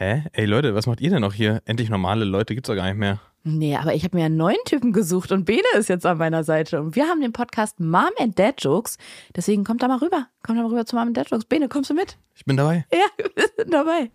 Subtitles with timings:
[0.00, 0.22] Hä?
[0.32, 1.60] Ey Leute, was macht ihr denn noch hier?
[1.64, 3.18] Endlich normale Leute gibt's doch gar nicht mehr.
[3.42, 6.44] Nee, aber ich habe mir einen neuen Typen gesucht und Bene ist jetzt an meiner
[6.44, 6.80] Seite.
[6.80, 8.96] Und wir haben den Podcast Mom and Dad Jokes.
[9.34, 10.28] Deswegen kommt da mal rüber.
[10.44, 11.46] Kommt da mal rüber zu Mom and Dad Jokes.
[11.46, 12.16] Bene, kommst du mit?
[12.36, 12.86] Ich bin dabei.
[12.92, 14.12] Ja, wir sind dabei.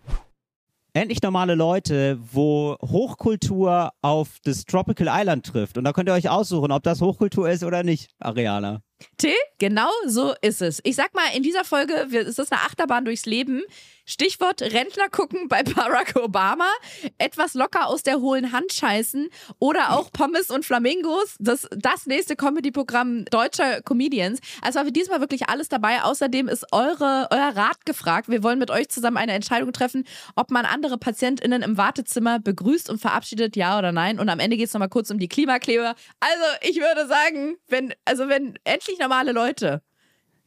[0.94, 5.78] Endlich normale Leute, wo Hochkultur auf das Tropical Island trifft.
[5.78, 8.84] Und da könnt ihr euch aussuchen, ob das Hochkultur ist oder nicht, Ariana.
[9.18, 10.80] Till, genau so ist es.
[10.84, 13.64] Ich sag mal, in dieser Folge ist eine Achterbahn durchs Leben.
[14.06, 16.70] Stichwort Rentner gucken bei Barack Obama,
[17.18, 22.36] etwas locker aus der hohlen Hand scheißen oder auch Pommes und Flamingos, das, das nächste
[22.36, 24.40] Comedy-Programm deutscher Comedians.
[24.62, 26.04] Also war für diesmal wirklich alles dabei.
[26.04, 28.30] Außerdem ist eure, euer Rat gefragt.
[28.30, 32.90] Wir wollen mit euch zusammen eine Entscheidung treffen, ob man andere PatientInnen im Wartezimmer begrüßt
[32.90, 34.20] und verabschiedet, ja oder nein.
[34.20, 35.96] Und am Ende geht es nochmal kurz um die Klimakleber.
[36.20, 39.82] Also ich würde sagen, wenn, also wenn endlich normale Leute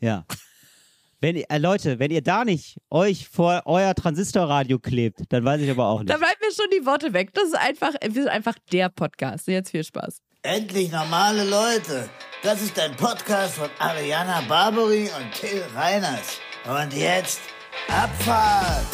[0.00, 0.24] Ja.
[1.20, 5.62] Wenn ihr, äh, Leute, wenn ihr da nicht euch vor euer Transistorradio klebt, dann weiß
[5.62, 6.10] ich aber auch nicht.
[6.10, 7.32] Da bleiben mir schon die Worte weg.
[7.32, 9.48] Das ist einfach, wir sind einfach der Podcast.
[9.48, 10.20] Jetzt viel Spaß.
[10.42, 12.08] Endlich normale Leute.
[12.42, 16.38] Das ist ein Podcast von Ariana Barbary und Till Reiners.
[16.66, 17.40] Und jetzt
[17.88, 18.86] Abfahrt.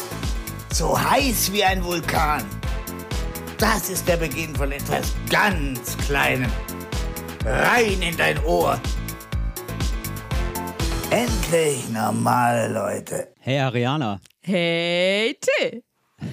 [0.71, 2.45] So heiß wie ein Vulkan.
[3.57, 6.51] Das ist der Beginn von etwas ganz Kleinem.
[7.45, 8.79] Rein in dein Ohr.
[11.13, 13.27] Endlich normale Leute.
[13.39, 14.19] Hey Ariana.
[14.41, 15.83] Hey, Till.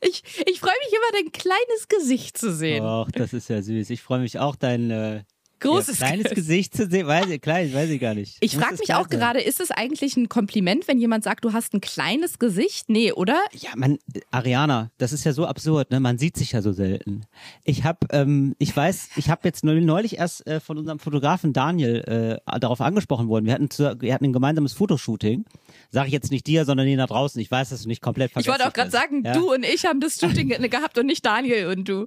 [0.00, 2.84] ich ich freue mich immer, dein kleines Gesicht zu sehen.
[2.84, 3.90] Och, das ist ja süß.
[3.90, 5.24] Ich freue mich auch, dein äh,
[5.62, 7.06] Großes ja, kleines Ge- Gesicht zu sehen.
[7.06, 8.36] Weiß ich, klein, weiß ich gar nicht.
[8.40, 9.18] Ich frage mich auch sein?
[9.18, 12.88] gerade, ist es eigentlich ein Kompliment, wenn jemand sagt, du hast ein kleines Gesicht?
[12.88, 13.38] Nee, oder?
[13.52, 13.98] Ja, man,
[14.30, 16.00] Ariana, das ist ja so absurd, ne?
[16.00, 17.24] Man sieht sich ja so selten.
[17.64, 21.52] Ich habe, ähm, ich weiß, ich habe jetzt neu- neulich erst äh, von unserem Fotografen
[21.52, 23.46] Daniel äh, darauf angesprochen worden.
[23.46, 25.44] Wir hatten, zu, wir hatten ein gemeinsames Fotoshooting.
[25.90, 27.40] Sage ich jetzt nicht dir, sondern dir da draußen.
[27.40, 29.32] Ich weiß, dass du nicht komplett Ich vergessen wollte auch gerade sagen, ja?
[29.32, 32.06] du und ich haben das Shooting ge- gehabt und nicht Daniel und du.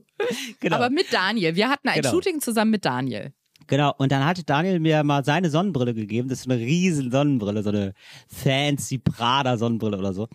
[0.59, 0.75] Genau.
[0.77, 1.55] Aber mit Daniel.
[1.55, 2.11] Wir hatten ein Genau.
[2.11, 3.31] Shooting zusammen mit Daniel.
[3.67, 6.29] Genau, und dann hatte Daniel mir mal seine Sonnenbrille gegeben.
[6.29, 7.93] Das ist eine riesen Sonnenbrille, so eine
[8.27, 10.27] fancy Prada Sonnenbrille oder so.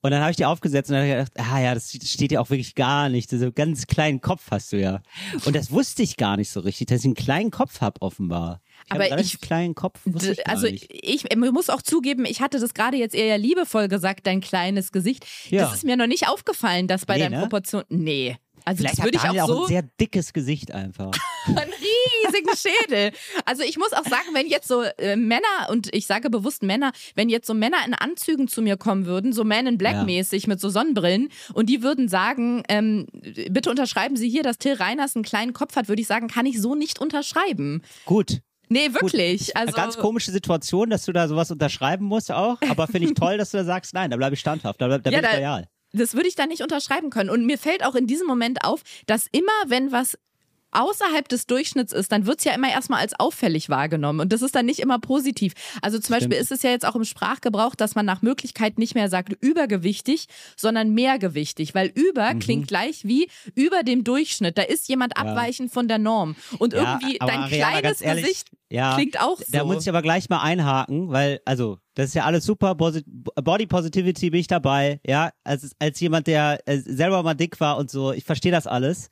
[0.00, 2.32] Und dann habe ich die aufgesetzt und dann habe ich gedacht, ah ja, das steht
[2.32, 3.30] ja auch wirklich gar nicht.
[3.30, 5.00] So ganz kleinen Kopf hast du ja.
[5.44, 8.60] Und das wusste ich gar nicht so richtig, dass ich einen kleinen Kopf hab offenbar.
[8.86, 10.00] Ich hab Aber einen ich- kleinen Kopf.
[10.04, 13.88] Wusste ich Also ich, ich muss auch zugeben, ich hatte das gerade jetzt eher liebevoll
[13.88, 15.24] gesagt, dein kleines Gesicht.
[15.50, 15.62] Ja.
[15.62, 17.40] Das ist mir noch nicht aufgefallen, dass bei Nee, deinen ne?
[17.40, 17.86] Proportionen.
[17.90, 18.36] Nee.
[18.64, 21.10] Also Vielleicht das würde ich auch auch, so ein sehr dickes Gesicht einfach.
[21.46, 23.10] einen riesigen Schädel.
[23.44, 26.92] Also ich muss auch sagen, wenn jetzt so äh, Männer, und ich sage bewusst Männer,
[27.14, 30.04] wenn jetzt so Männer in Anzügen zu mir kommen würden, so Man in Black Ja.
[30.04, 33.06] mäßig mit so Sonnenbrillen, und die würden sagen, ähm,
[33.50, 36.46] bitte unterschreiben Sie hier, dass Till Reiners einen kleinen Kopf hat, würde ich sagen, kann
[36.46, 37.82] ich so nicht unterschreiben.
[38.04, 38.40] Gut.
[38.68, 39.02] Nee, Gut.
[39.02, 39.56] wirklich.
[39.56, 42.58] Also, Ganz komische Situation, dass du da sowas unterschreiben musst auch.
[42.70, 45.02] Aber finde ich toll, dass du da sagst, nein, da bleibe ich standhaft, da, bleib-
[45.02, 45.66] da Ja, bin ich da- loyal.
[45.92, 47.30] Das würde ich dann nicht unterschreiben können.
[47.30, 50.16] Und mir fällt auch in diesem Moment auf, dass immer, wenn was
[50.74, 54.20] außerhalb des Durchschnitts ist, dann wird's ja immer erstmal als auffällig wahrgenommen.
[54.20, 55.52] Und das ist dann nicht immer positiv.
[55.82, 58.94] Also zum Beispiel ist es ja jetzt auch im Sprachgebrauch, dass man nach Möglichkeit nicht
[58.94, 61.74] mehr sagt übergewichtig, sondern mehrgewichtig.
[61.74, 62.38] Weil über Mhm.
[62.38, 64.56] klingt gleich wie über dem Durchschnitt.
[64.56, 66.36] Da ist jemand abweichend von der Norm.
[66.58, 69.44] Und Ja, irgendwie dein Ariana, kleines ehrlich, Gesicht ja, klingt auch so.
[69.50, 73.66] Da muss ich aber gleich mal einhaken, weil, also, das ist ja alles super, Body
[73.66, 77.90] Positivity bin ich dabei, ja, als, als jemand, der äh, selber mal dick war und
[77.90, 79.10] so, ich verstehe das alles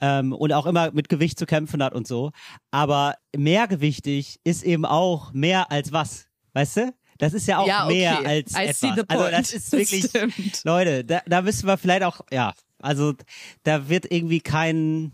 [0.00, 2.30] ähm, und auch immer mit Gewicht zu kämpfen hat und so,
[2.70, 6.94] aber mehrgewichtig ist eben auch mehr als was, weißt du?
[7.18, 7.94] Das ist ja auch Ja, okay.
[7.94, 9.08] mehr als I etwas.
[9.08, 10.62] Also das ist wirklich, Stimmt.
[10.64, 13.14] Leute, da, da müssen wir vielleicht auch, ja, also
[13.62, 15.12] da wird irgendwie kein,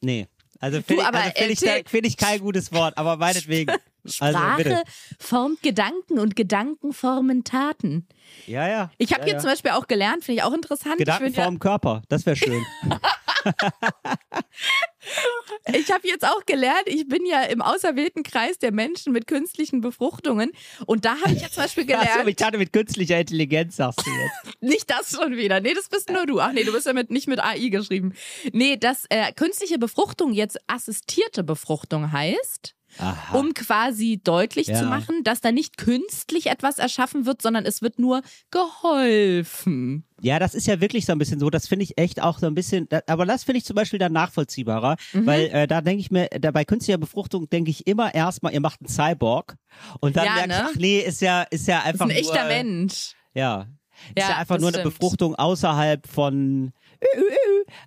[0.00, 0.26] nee.
[0.60, 3.76] Also finde ich, also find ich, find ich kein gutes Wort, aber meinetwegen.
[4.20, 4.82] Also Sprache bitte.
[5.18, 8.06] formt Gedanken und Gedanken formen Taten.
[8.46, 8.90] Ja, ja.
[8.98, 9.40] Ich habe ja, hier ja.
[9.40, 10.98] zum Beispiel auch gelernt, finde ich auch interessant.
[10.98, 12.64] Gedanken bin vorm Körper, das wäre schön.
[12.84, 13.00] ja,
[15.74, 19.80] ich habe jetzt auch gelernt, ich bin ja im auserwählten Kreis der Menschen mit künstlichen
[19.80, 20.52] Befruchtungen.
[20.86, 24.00] Und da habe ich jetzt zum Beispiel gelernt, Achso, ich dachte mit künstlicher Intelligenz, sagst
[24.04, 24.56] du jetzt.
[24.60, 25.60] nicht das schon wieder.
[25.60, 26.40] Nee, das bist nur du.
[26.40, 28.14] Ach nee, du bist ja mit, nicht mit AI geschrieben.
[28.52, 32.74] Nee, dass äh, künstliche Befruchtung jetzt assistierte Befruchtung heißt.
[32.98, 33.38] Aha.
[33.38, 34.78] um quasi deutlich Ja.
[34.80, 40.04] zu machen, dass da nicht künstlich etwas erschaffen wird, sondern es wird nur geholfen.
[40.20, 41.48] Ja, das ist ja wirklich so ein bisschen so.
[41.50, 42.88] Das finde ich echt auch so ein bisschen.
[42.88, 45.26] Da, aber das finde ich zum Beispiel dann nachvollziehbarer, Mhm.
[45.26, 48.60] weil äh, da denke ich mir, da bei künstlicher Befruchtung denke ich immer erstmal, ihr
[48.60, 49.56] macht einen Cyborg
[50.00, 50.68] und dann Ja, merkt ne?
[50.72, 53.12] ach nee, ist ja ist ja einfach ist ein echter nur, Mensch.
[53.34, 53.66] Ja.
[54.16, 54.94] Ja, ist ja einfach nur eine stimmt.
[54.98, 56.72] Befruchtung außerhalb von.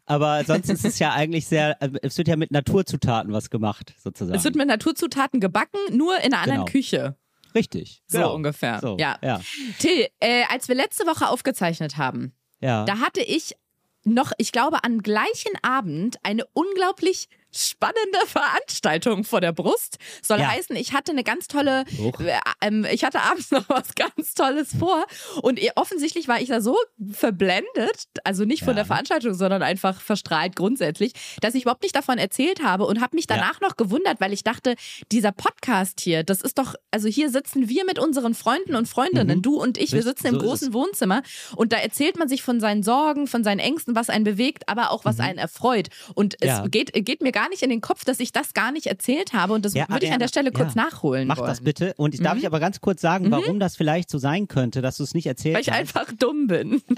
[0.06, 1.82] Aber sonst ist es ja eigentlich sehr.
[1.82, 4.38] äh, Es wird ja mit Naturzutaten was gemacht, sozusagen.
[4.38, 6.72] Es wird mit Naturzutaten gebacken, nur in einer anderen Genau.
[6.72, 7.16] Küche.
[7.54, 8.02] Richtig.
[8.08, 8.36] So genau.
[8.36, 8.80] ungefähr.
[8.80, 9.18] So, ja.
[9.22, 9.42] ja.
[9.80, 12.86] Till, äh, als wir letzte Woche aufgezeichnet haben, Ja.
[12.86, 13.56] Da hatte ich
[14.04, 19.98] noch, ich glaube, am gleichen Abend eine unglaublich spannende Veranstaltung vor der Brust.
[20.22, 20.50] Soll Ja.
[20.52, 21.86] heißen, ich hatte eine ganz tolle,
[22.20, 25.06] äh, ähm, ich hatte abends noch was ganz Tolles vor
[25.42, 26.78] und offensichtlich war ich da so
[27.12, 28.76] verblendet, also nicht von Ja.
[28.76, 33.16] der Veranstaltung, sondern einfach verstrahlt grundsätzlich, dass ich überhaupt nicht davon erzählt habe und habe
[33.16, 34.76] mich danach noch gewundert, weil ich dachte,
[35.12, 39.38] dieser Podcast hier, das ist doch, also hier sitzen wir mit unseren Freunden und Freundinnen,
[39.38, 39.42] Mhm.
[39.42, 40.74] du und ich, wir sitzen im so ist großen.
[40.74, 41.22] Wohnzimmer
[41.56, 44.92] und da erzählt man sich von seinen Sorgen, von seinen Ängsten, was einen bewegt, aber
[44.92, 45.88] auch was einen erfreut.
[46.16, 46.48] Und es Mhm.
[46.48, 46.68] Ja.
[46.68, 49.54] geht, geht mir gar nicht in den Kopf, dass ich das gar nicht erzählt habe
[49.54, 50.84] und das Ja, würde ich an der Stelle kurz ja.
[50.84, 51.48] nachholen Mach wollen.
[51.50, 51.94] das bitte.
[51.98, 54.98] Und ich darf ich aber ganz kurz sagen, warum das vielleicht so sein könnte, dass
[54.98, 55.78] du es nicht erzählt Weil ich hast.
[55.78, 56.82] einfach dumm bin.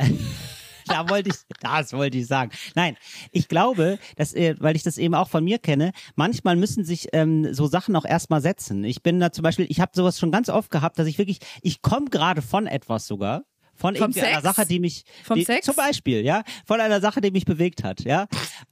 [0.85, 2.51] Da wollte ich, das wollte ich sagen.
[2.75, 2.97] Nein,
[3.31, 7.07] ich glaube, dass, äh, weil ich das eben auch von mir kenne, manchmal müssen sich
[7.13, 8.83] ähm, so Sachen auch erstmal setzen.
[8.83, 11.39] Ich bin da zum Beispiel, ich habe sowas schon ganz oft gehabt, dass ich wirklich,
[11.61, 13.43] ich komme gerade von etwas sogar.
[13.75, 14.55] Von Vom irgendwie einer Sex?
[14.55, 15.65] Sache, die mich, Vom die, Sex?
[15.65, 18.27] zum Beispiel, ja, von einer Sache, die mich bewegt hat, ja,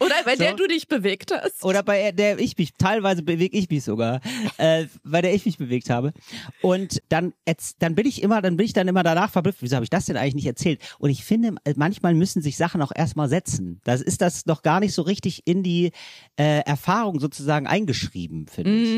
[0.00, 0.42] Oder bei So.
[0.44, 1.64] der du dich bewegt hast.
[1.64, 4.20] oder bei der ich mich, teilweise bewege ich mich sogar,
[4.58, 6.12] äh, bei der ich mich bewegt habe.
[6.62, 9.76] Und dann, jetzt, dann bin ich immer, dann bin ich dann immer danach verblüfft, wieso
[9.76, 10.80] habe ich das denn eigentlich nicht erzählt?
[10.98, 13.80] Und ich finde, manchmal müssen sich Sachen auch erstmal setzen.
[13.84, 15.92] Das ist das noch gar nicht so richtig in die
[16.36, 18.88] äh, Erfahrung sozusagen eingeschrieben, finde ich.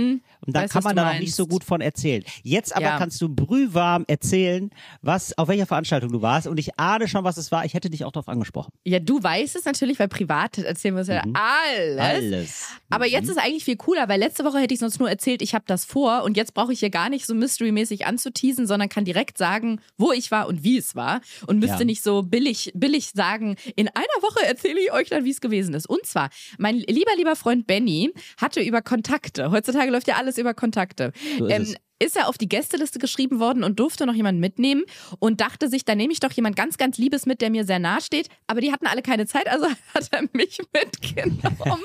[0.47, 0.65] Und da Mhm.
[0.65, 2.25] Weiß, kann was man da noch nicht so gut von erzählen.
[2.43, 2.99] Jetzt aber Ja.
[2.99, 4.71] kannst du brühwarm erzählen,
[5.03, 6.47] was, auf welcher Veranstaltung du warst.
[6.47, 7.65] Und ich ahne schon, was es war.
[7.65, 8.73] Ich hätte dich auch darauf angesprochen.
[8.85, 11.95] Ja, du weißt es natürlich, weil privat erzählen wir uns ja alles.
[11.95, 12.01] Mhm.
[12.01, 12.65] Alles.
[12.91, 15.55] Aber jetzt ist eigentlich viel cooler, weil letzte Woche hätte ich sonst nur erzählt, ich
[15.55, 19.05] habe das vor und jetzt brauche ich hier gar nicht so mystery-mäßig anzuteasen, sondern kann
[19.05, 21.85] direkt sagen, wo ich war und wie es war und müsste Ja.
[21.85, 25.75] nicht so billig, billig sagen, in einer Woche erzähle ich euch dann, wie es gewesen
[25.75, 25.89] ist.
[25.89, 30.55] Und zwar, mein lieber, lieber Freund Benny hatte über Kontakte, heutzutage läuft ja alles über
[30.55, 31.75] Kontakte, So ähm.
[31.99, 34.85] Ist er auf die Gästeliste geschrieben worden und durfte noch jemanden mitnehmen
[35.19, 37.79] und dachte sich, da nehme ich doch jemand ganz, ganz Liebes mit, der mir sehr
[37.79, 38.29] nahe steht.
[38.47, 41.85] Aber die hatten alle keine Zeit, also hat er mich mitgenommen.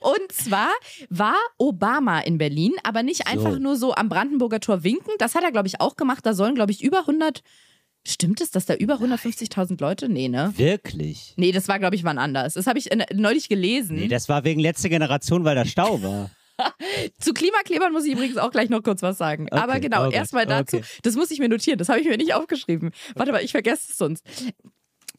[0.00, 0.70] und zwar
[1.08, 5.12] war Obama in Berlin, aber nicht einfach nur so am Brandenburger Tor winken.
[5.18, 6.26] Das hat er, glaube ich, auch gemacht.
[6.26, 7.42] Da sollen, glaube ich, über 100.
[8.04, 10.08] Stimmt es, dass da über 150.000 Leute?
[10.08, 10.52] Nee, ne?
[10.56, 11.34] Wirklich?
[11.36, 12.54] Nee, das war, glaube ich, wann anders.
[12.54, 13.94] Das habe ich äh, neulich gelesen.
[13.96, 16.30] Nee, das war wegen letzter Generation, weil da Stau war.
[17.20, 19.50] Zu Klimaklebern muss ich übrigens auch gleich noch kurz was sagen.
[19.52, 20.86] Aber genau, Gott, erstmal dazu, okay.
[21.02, 22.92] das muss ich mir notieren, das habe ich mir nicht aufgeschrieben.
[23.14, 24.24] Warte mal, ich vergesse es sonst.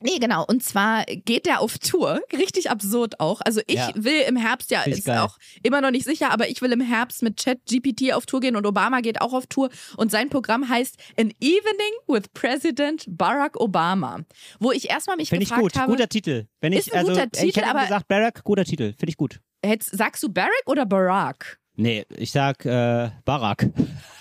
[0.05, 0.43] Nee, genau.
[0.45, 2.19] Und zwar geht der auf Tour.
[2.33, 3.39] Richtig absurd auch.
[3.39, 3.91] Also ich Ja.
[3.95, 6.73] will im Herbst, ja, Find ich ist auch immer noch nicht sicher, aber ich will
[6.73, 9.69] im Herbst mit Chat GPT auf Tour gehen und Obama geht auch auf Tour.
[9.95, 14.19] Und sein Programm heißt An Evening with President Barack Obama.
[14.59, 15.77] Wo ich erstmal mich Finde ich gefragt gut.
[15.81, 16.47] habe, Guter Titel.
[16.59, 18.91] Wenn ich, Ist ein also, guter ich Titel, hätte ihm aber- gesagt, Barack, guter Titel.
[18.99, 19.39] Finde ich gut.
[19.65, 21.59] Hättest, sagst du Barack oder Barack?
[21.75, 23.67] Nee, ich sag äh, Barack.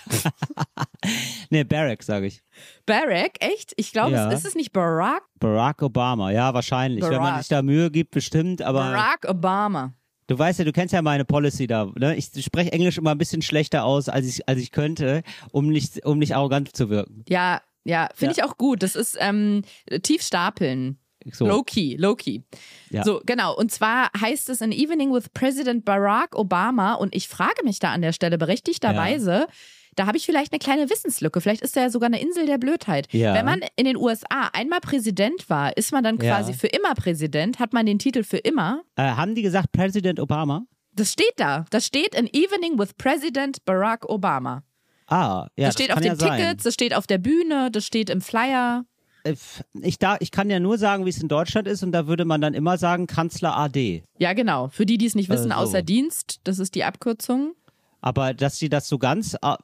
[1.49, 2.41] nee, Barack sage ich.
[2.85, 3.73] Barack, echt?
[3.77, 4.27] Ich glaube, Ja.
[4.31, 5.23] es ist es nicht Barack?
[5.39, 7.03] Barack Obama, ja, wahrscheinlich.
[7.03, 7.37] Wenn man Barack.
[7.39, 9.93] sich da Mühe gibt, bestimmt, aber Barack Obama.
[10.27, 12.15] du weißt ja, du kennst ja meine Policy da, ne?
[12.15, 16.05] Ich spreche Englisch immer ein bisschen schlechter aus, als ich, als ich könnte, um nicht,
[16.05, 17.23] um nicht arrogant zu wirken.
[17.27, 18.43] Ja, ja, finde Ja.
[18.45, 18.81] ich auch gut.
[18.81, 19.63] Das ist ähm,
[20.03, 20.97] tief stapeln.
[21.31, 21.45] So.
[21.47, 22.41] Low-key, low-key.
[22.89, 23.03] Ja.
[23.03, 23.55] So, genau.
[23.55, 26.93] Und zwar heißt es An Evening with President Barack Obama.
[26.95, 29.47] Und ich frage mich da an der Stelle berechtigterweise,
[29.95, 31.39] da habe ich vielleicht eine kleine Wissenslücke.
[31.39, 33.07] Vielleicht ist da ja sogar eine Insel der Blödheit.
[33.13, 33.33] Ja.
[33.35, 36.35] Wenn man in den USA einmal Präsident war, ist man dann Ja.
[36.35, 38.81] quasi für immer Präsident, hat man den Titel für immer.
[38.95, 40.65] Äh, haben die gesagt, Präsident Obama?
[40.95, 41.65] Das steht da.
[41.69, 44.63] Das steht An Evening with President Barack Obama.
[45.07, 45.67] Ah, ja.
[45.67, 46.39] das steht auf kann den ja sein.
[46.39, 48.85] Tickets, das steht auf der Bühne, das steht im Flyer.
[49.23, 49.35] Äh,
[49.81, 52.25] Ich, da, ich kann ja nur sagen, wie es in Deutschland ist, und da würde
[52.25, 54.03] man dann immer sagen, Kanzler AD.
[54.17, 54.67] Ja, genau.
[54.69, 55.59] Für die, die es nicht wissen, Äh, so.
[55.61, 57.53] außer Dienst, das ist die Abkürzung.
[58.01, 59.55] Aber dass sie das so ganz, äh,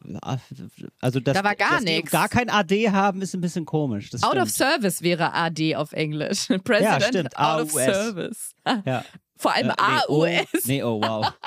[1.01, 4.11] also dass, Da war gar dass die gar kein AD haben, ist ein bisschen komisch.
[4.21, 6.47] Out of Service wäre AD auf Englisch.
[6.63, 7.37] President stimmt.
[7.37, 7.71] Out of.
[7.71, 8.55] Service.
[8.85, 9.03] ja.
[9.35, 10.65] Vor allem Äh, nee, AUS.
[10.65, 11.33] Nee, oh, wow.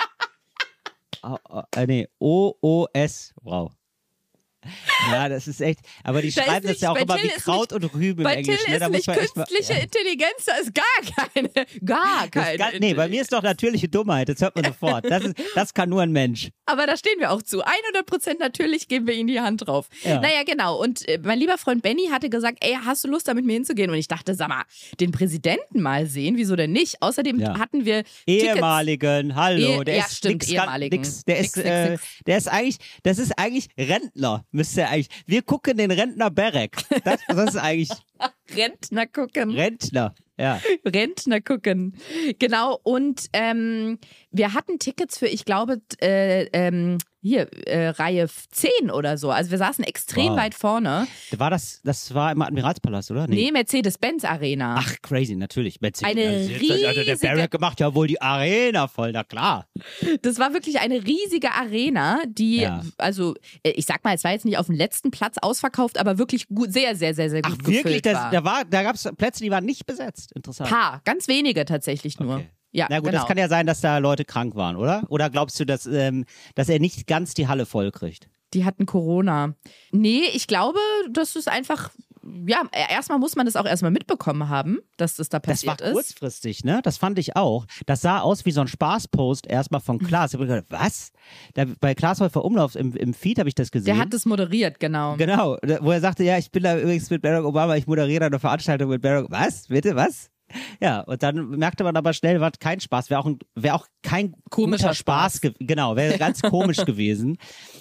[1.77, 3.71] Äh, nee, OOS, wow.
[5.11, 5.81] Ja, das ist echt.
[6.05, 8.25] Aber die Da schreiben das nicht- ja auch immer Till wie Kraut und Rüben im
[8.25, 8.61] Bei Englisch.
[8.63, 8.77] Till ne?
[8.77, 11.49] Ist muss nicht echt mal, künstliche Intelligenz, da ist gar keine,
[11.85, 12.59] gar Das keine.
[12.59, 15.05] gar, nee, bei mir ist doch natürliche Dummheit, das hört man sofort.
[15.11, 16.51] Das, ist, das kann nur ein Mensch.
[16.67, 17.63] Aber da stehen wir auch zu.
[17.63, 19.89] 100 Prozent natürlich geben wir ihnen die Hand drauf.
[20.05, 20.21] Ja.
[20.21, 20.81] Naja, genau.
[20.81, 23.55] Und äh, mein lieber Freund Benny hatte gesagt, ey, hast du Lust, da mit mir
[23.55, 23.91] hinzugehen?
[23.91, 24.63] Und ich dachte, sag mal,
[25.01, 27.03] den Präsidenten mal sehen, wieso denn nicht?
[27.03, 27.59] Außerdem Ja.
[27.59, 28.17] hatten wir Tickets.
[28.27, 30.97] Ehemaligen, hallo, Ehe- der ja, ist stimmt, nix, ehemaligen.
[30.97, 32.03] nix, der ist, Nix, nix, äh, nix.
[32.27, 35.09] der ist eigentlich, das ist eigentlich Rentner, müsste eigentlich.
[35.27, 36.77] Wir gucken den Rentner Berek.
[37.05, 37.91] Das, das ist eigentlich
[38.57, 39.51] Rentner gucken.
[39.51, 40.15] Rentner.
[40.39, 40.61] Ja.
[40.85, 41.97] Rentner gucken.
[42.39, 43.99] Genau, und ähm,
[44.31, 49.31] wir hatten Tickets für, ich glaube, äh, ähm, hier, äh, Reihe 10 oder so.
[49.31, 50.37] Also wir saßen extrem Wow.
[50.39, 51.07] weit vorne.
[51.37, 53.27] War das, das war im Admiralspalast, oder?
[53.29, 54.75] Nee, Mercedes-Benz Arena.
[54.79, 55.81] Ach, crazy, natürlich.
[55.81, 56.11] Mercedes.
[56.11, 56.39] Eine Also,
[56.87, 59.67] also der riesige- Barrack macht ja wohl die Arena voll, na klar.
[60.23, 62.83] Das war wirklich eine riesige Arena, die, Ja.
[62.99, 66.19] also äh, ich sag mal, es war jetzt nicht auf dem letzten Platz ausverkauft, aber
[66.19, 68.03] wirklich gut, sehr, sehr, sehr, sehr gut Ach, wirklich?
[68.03, 68.31] Das, war.
[68.33, 70.33] da war, da gab es Plätze, die waren nicht besetzt.
[70.35, 70.69] Interessant.
[70.69, 72.35] Paar, ganz wenige tatsächlich nur.
[72.37, 72.49] Okay.
[72.73, 73.19] Ja, Na gut, genau.
[73.19, 75.05] das kann ja sein, dass da Leute krank waren, oder?
[75.09, 76.25] Oder glaubst du, dass, ähm,
[76.55, 78.29] dass er nicht ganz die Halle voll kriegt?
[78.55, 79.55] Die hatten Corona.
[79.93, 80.79] Nee, ich glaube,
[81.11, 81.91] das ist einfach,
[82.47, 85.91] ja, erstmal muss man das auch erstmal mitbekommen haben, dass das da Das war passiert
[85.91, 85.95] ist.
[85.95, 86.81] kurzfristig, ne?
[86.83, 87.67] Das fand ich auch.
[87.87, 90.33] Das sah aus wie so ein Spaßpost erstmal von Klaas.
[90.35, 91.13] Ich hab gedacht, was?
[91.55, 93.95] Da, bei Klaas Häufer Umlauf im, im Feed habe ich das gesehen.
[93.95, 95.17] Der hat das moderiert, genau.
[95.17, 98.39] Genau, wo er sagte, ja, ich bin da übrigens mit Barack Obama, ich moderiere eine
[98.39, 99.27] Veranstaltung mit Barack.
[99.31, 99.69] Was?
[99.69, 100.31] Bitte, was?
[100.81, 103.87] Ja, und dann merkte man aber schnell, war kein Spaß, wäre auch, ein- wär auch
[104.03, 105.41] kein Komischer Spaß, Spaß.
[105.41, 107.39] ge genau, wäre ganz komisch gewesen.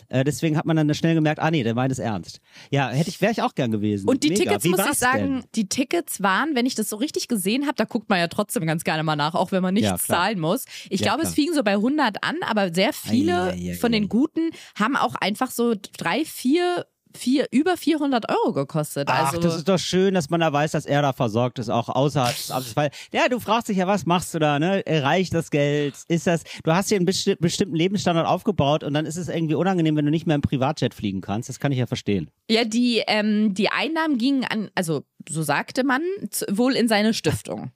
[0.10, 2.40] Äh, deswegen hat man dann schnell gemerkt, ah nee, der meint es ernst.
[2.70, 4.08] Ja, hätte ich, wäre ich auch gern gewesen.
[4.08, 4.42] Und die Mega.
[4.44, 5.44] Tickets, Wie muss ich sagen, denn?
[5.56, 8.66] die Tickets waren, wenn ich das so richtig gesehen habe, da guckt man ja trotzdem
[8.66, 10.66] ganz gerne mal nach, auch wenn man nichts Ja, zahlen muss.
[10.90, 11.30] Ich Ja, glaube, klar.
[11.30, 14.51] es fing so bei 100 an, aber sehr viele Ei, ei, ei, von den Guten
[14.80, 19.08] haben auch einfach so drei, vier, vier, über 400 Euro gekostet.
[19.10, 21.70] Ach, also, das ist doch schön, dass man da weiß, dass er da versorgt ist,
[21.70, 22.75] auch außerhalb des Amtes.
[22.75, 24.84] Weil, ja, du fragst dich ja, was machst du da, ne?
[24.88, 25.96] Reicht das Geld?
[26.08, 29.56] Ist das, du hast dir einen besti bestimmten Lebensstandard aufgebaut und dann ist es irgendwie
[29.56, 31.50] unangenehm, wenn du nicht mehr im Privatjet fliegen kannst.
[31.50, 32.30] Das kann ich ja verstehen.
[32.50, 36.01] ja, die, ähm, die Einnahmen gingen an, also so sagte man,
[36.50, 37.72] wohl in seine Stiftung.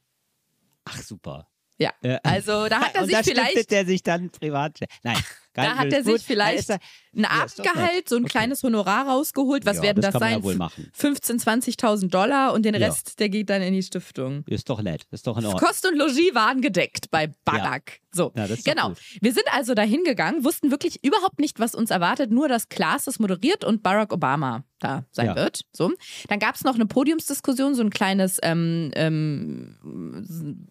[0.85, 1.47] Ach, super.
[1.77, 1.91] Ja,
[2.23, 4.89] also da hat er und sich da vielleicht stiftet er sich dann Privatjet.
[5.03, 5.17] Nein,
[5.55, 6.75] Da kein hat er sich vielleicht da
[7.15, 8.31] ein Ja, Abendgehalt, so ein Okay.
[8.31, 9.65] kleines Honorar rausgeholt.
[9.65, 10.57] Was Ja, werden das das, ja sein?
[10.57, 10.91] machen.
[10.93, 11.39] 15.000,
[11.79, 12.85] 20.000 Dollar und den Ja.
[12.87, 14.43] Rest, der geht dann in die Stiftung.
[14.47, 15.61] Ist doch nett, ist doch in Ordnung.
[15.65, 18.01] Kost und Logis waren gedeckt bei Barack.
[18.11, 18.89] So, Ja, das ist doch genau.
[18.89, 18.97] gut.
[19.21, 23.05] Wir sind also da hingegangen, wussten wirklich überhaupt nicht, was uns erwartet, nur dass Klaas
[23.05, 25.35] das moderiert und Barack Obama da sein Ja.
[25.37, 25.61] wird.
[25.71, 25.91] So.
[26.27, 29.77] Dann gab es noch eine Podiumsdiskussion, so ein kleines ähm, ähm,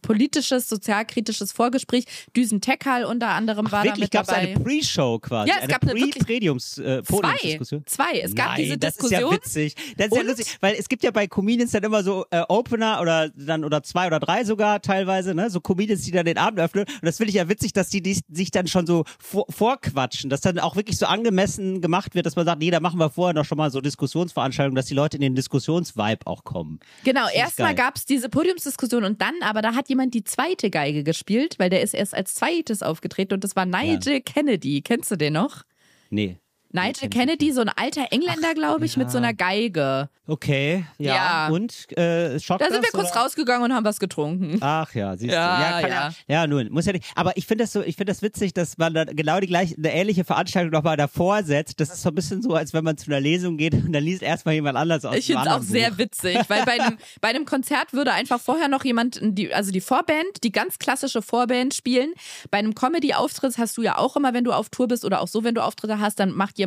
[0.03, 2.05] politisches, sozialkritisches Vorgespräch.
[2.37, 4.41] Düsen Tekhal unter anderem war da Wirklich mit gab es dabei.
[4.55, 5.51] eine Pre-Show quasi.
[5.51, 7.59] Ja, es eine gab eine Pre-Podiums, äh, Zwei.
[7.87, 8.21] Zwei.
[8.21, 9.21] Es gab Nein, diese das Diskussion.
[9.21, 9.75] ist ja witzig.
[9.97, 13.01] Das ist ja lustig, weil es gibt ja bei Comedians dann immer so äh, Opener
[13.01, 16.61] oder dann oder zwei oder drei sogar teilweise, ne, so Comedians, die dann den Abend
[16.61, 16.85] öffnen.
[16.85, 20.31] Und das finde ich ja witzig, dass die, die sich dann schon so vor, vorquatschen,
[20.31, 23.11] dass dann auch wirklich so angemessen gemacht wird, dass man sagt, nee, da machen wir
[23.11, 26.81] vorher noch schon mal so Diskussionsveranstaltungen, dass die Leute in den Diskussionsvibe auch kommen.
[27.05, 31.05] Genau, erstmal gab es diese Podiumsdiskussion und dann, aber da hat jemand die zweite Geige
[31.05, 34.64] gespielt, weil der ist erst als zweites aufgetreten und das war Nigel Kennedy.
[34.83, 35.63] Kennst du den noch?
[36.11, 36.39] Nee.
[36.75, 40.09] Nigel Kennedy, so ein alter Engländer, glaube ich, mit so einer Geige.
[40.27, 41.15] Okay, ja.
[41.15, 41.49] Ja.
[41.49, 43.21] Und äh, Da sind wir kurz oder?
[43.21, 44.57] rausgegangen und haben was getrunken.
[44.63, 45.87] Ach ja, siehst Ja, du.
[45.87, 45.89] Ja, ja.
[46.09, 46.15] ja.
[46.27, 47.05] ja, nun, muss ja nicht.
[47.15, 49.77] Aber ich finde das so, ich finde das witzig, dass man dann genau die gleiche,
[49.77, 51.79] eine ähnliche Veranstaltung nochmal davor setzt.
[51.79, 54.03] Das ist so ein bisschen so, als wenn man zu einer Lesung geht und dann
[54.03, 55.15] liest erstmal jemand anders aus.
[55.15, 55.99] Ich finde es auch anderen sehr Buch.
[55.99, 59.83] witzig, weil bei einem, bei einem Konzert würde einfach vorher noch jemand, die, also die
[59.83, 62.15] Vorband, die ganz klassische Vorband spielen.
[62.51, 65.29] Bei einem Comedy-Auftritt hast du ja auch immer, wenn du auf Tour bist oder auch
[65.29, 66.64] so, wenn du Auftritte hast, dann macht jemand,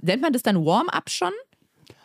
[0.00, 1.32] nennt man das dann Warm-up schon?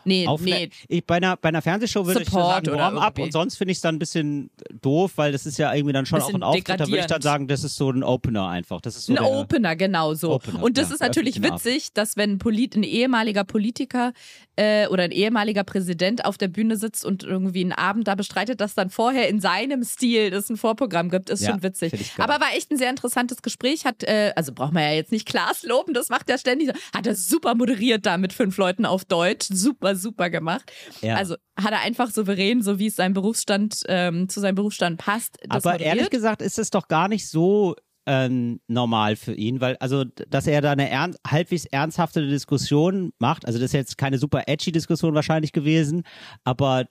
[0.05, 0.65] Nee, Auf nee.
[0.67, 3.57] ne- ich, bei, einer, bei einer Fernsehshow würde ich Support sagen oder Warm-up und sonst
[3.57, 4.49] finde ich es dann ein bisschen
[4.81, 6.79] doof, weil das ist ja irgendwie dann schon auch ein Auftritt.
[6.79, 8.81] Da würde ich dann sagen, das ist so ein Opener einfach.
[8.81, 10.33] Das ist so Ein Opener, genau so.
[10.33, 14.13] Opener, und das ja, ist natürlich witzig, dass wenn Polit ein ehemaliger Politiker
[14.55, 18.61] äh, oder ein ehemaliger Präsident auf der Bühne sitzt und irgendwie einen Abend da bestreitet,
[18.61, 21.93] dass dann vorher in seinem Stil es ein Vorprogramm gibt, ist Ja, schon witzig.
[21.93, 22.11] ich.
[22.17, 23.85] Aber war echt ein sehr interessantes Gespräch.
[23.85, 26.67] Hat, äh, also braucht man ja jetzt nicht Klaas loben, das macht er ständig.
[26.67, 26.73] so.
[26.97, 29.47] Hat er super moderiert da mit fünf Leuten auf Deutsch.
[29.51, 30.71] Super, super gemacht.
[31.01, 31.15] Ja.
[31.15, 35.37] Also hat er einfach souverän, so wie es seinem Berufsstand, ähm, zu seinem Berufsstand passt,
[35.49, 35.95] Aber moderiert.
[35.95, 37.75] ehrlich gesagt ist es doch gar nicht so
[38.07, 43.45] ähm, normal für ihn, weil also, dass er da eine ern halbwegs ernsthafte Diskussion macht,
[43.45, 46.03] also das ist jetzt keine super edgy Diskussion wahrscheinlich gewesen,
[46.43, 46.85] aber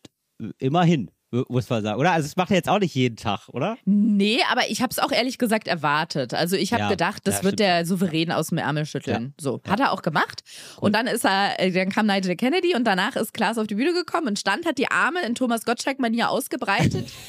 [0.59, 1.11] immerhin,
[1.49, 2.12] muss man sagen, oder?
[2.12, 3.76] Also das macht er jetzt auch nicht jeden Tag, oder?
[3.84, 6.34] Nee, aber ich habe es auch ehrlich gesagt erwartet.
[6.34, 9.34] Also ich habe Ja, gedacht, das ja, wird der souverän aus dem Ärmel schütteln.
[9.40, 10.42] So, hat er auch gemacht.
[10.80, 13.75] Und dann ist er, äh, dann kam Nigel Kennedy und danach ist Klaas auf die
[13.76, 17.08] Bühne gekommen und stand, hat die Arme in Thomas Gottschalk-Manier ausgebreitet.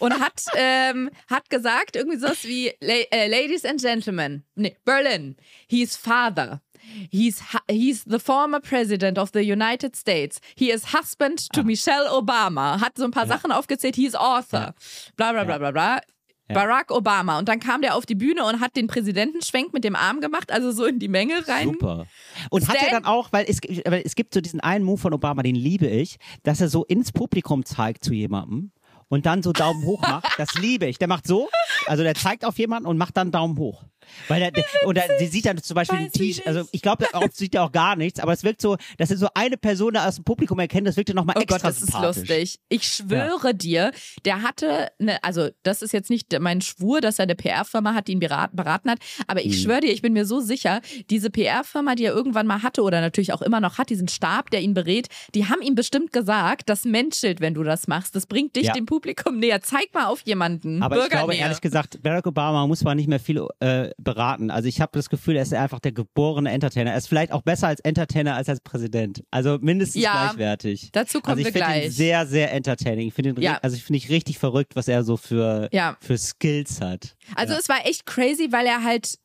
[0.00, 5.34] Und hat, ähm, hat gesagt, irgendwie sowas wie, äh, Ladies and Gentlemen, nee, Berlin,
[5.66, 6.60] he's father.
[7.10, 10.40] He's, he's the former president of the United States.
[10.56, 12.80] He is husband to Michelle Obama.
[12.80, 13.96] Hat so ein paar Sachen aufgezählt.
[13.96, 14.74] He is author.
[15.16, 16.00] Bla, bla, bla, bla, bla.
[16.50, 17.38] Barack Obama.
[17.38, 20.50] Und dann kam der auf die Bühne und hat den Präsidentenschwenk mit dem Arm gemacht,
[20.50, 21.68] also so in die Menge rein.
[21.68, 22.06] Super.
[22.48, 24.96] Und hat er Stan- dann auch, weil es, weil es gibt so diesen einen Move
[24.96, 28.72] von Obama, den liebe ich, dass er so ins Publikum zeigt zu jemandem
[29.08, 30.26] und dann so Daumen hoch macht.
[30.38, 30.96] Das liebe ich.
[30.98, 31.50] Der macht so,
[31.86, 33.84] also der zeigt auf jemanden und macht dann Daumen hoch.
[34.28, 37.54] Weil der, oder sie sieht dann zum Beispiel den T-Shirt, also ich glaube, oft sieht
[37.54, 40.16] er auch gar nichts, aber es wirkt so, dass er so eine Person da aus
[40.16, 42.58] dem Publikum erkennt, das wirkt ja nochmal Oh extra Gott, das ist lustig.
[42.68, 43.92] Ich schwöre dir,
[44.24, 48.08] der hatte eine, also das ist jetzt nicht mein Schwur, dass er eine PR-Firma hat,
[48.08, 51.30] die ihn beraten, beraten hat, aber ich schwöre dir, ich bin mir so sicher, diese
[51.30, 54.60] PR-Firma, die er irgendwann mal hatte oder natürlich auch immer noch hat, diesen Stab, der
[54.60, 58.14] ihn berät, die haben ihm bestimmt gesagt, das menschelt, wenn du das machst.
[58.16, 58.72] Das bringt dich Ja.
[58.72, 59.60] dem Publikum näher.
[59.60, 60.82] Zeig mal auf jemanden.
[60.82, 64.50] Aber ich glaube, ehrlich gesagt, Barack Obama muss man nicht mehr viel äh, beraten.
[64.50, 66.92] Also ich habe das Gefühl, er ist einfach der geborene Entertainer.
[66.92, 69.24] Er ist vielleicht auch besser als Entertainer als als Präsident.
[69.30, 70.90] Also mindestens Ja, gleichwertig.
[70.92, 71.94] dazu kommen also ich wir finde ihn gleich.
[71.96, 73.08] sehr, sehr entertaining.
[73.08, 73.58] Ich finde ihn, Ja.
[73.62, 75.96] also ich finde ich richtig verrückt, was er so für, Ja.
[76.00, 77.16] für Skills hat.
[77.34, 79.18] Also es war echt crazy, weil er halt.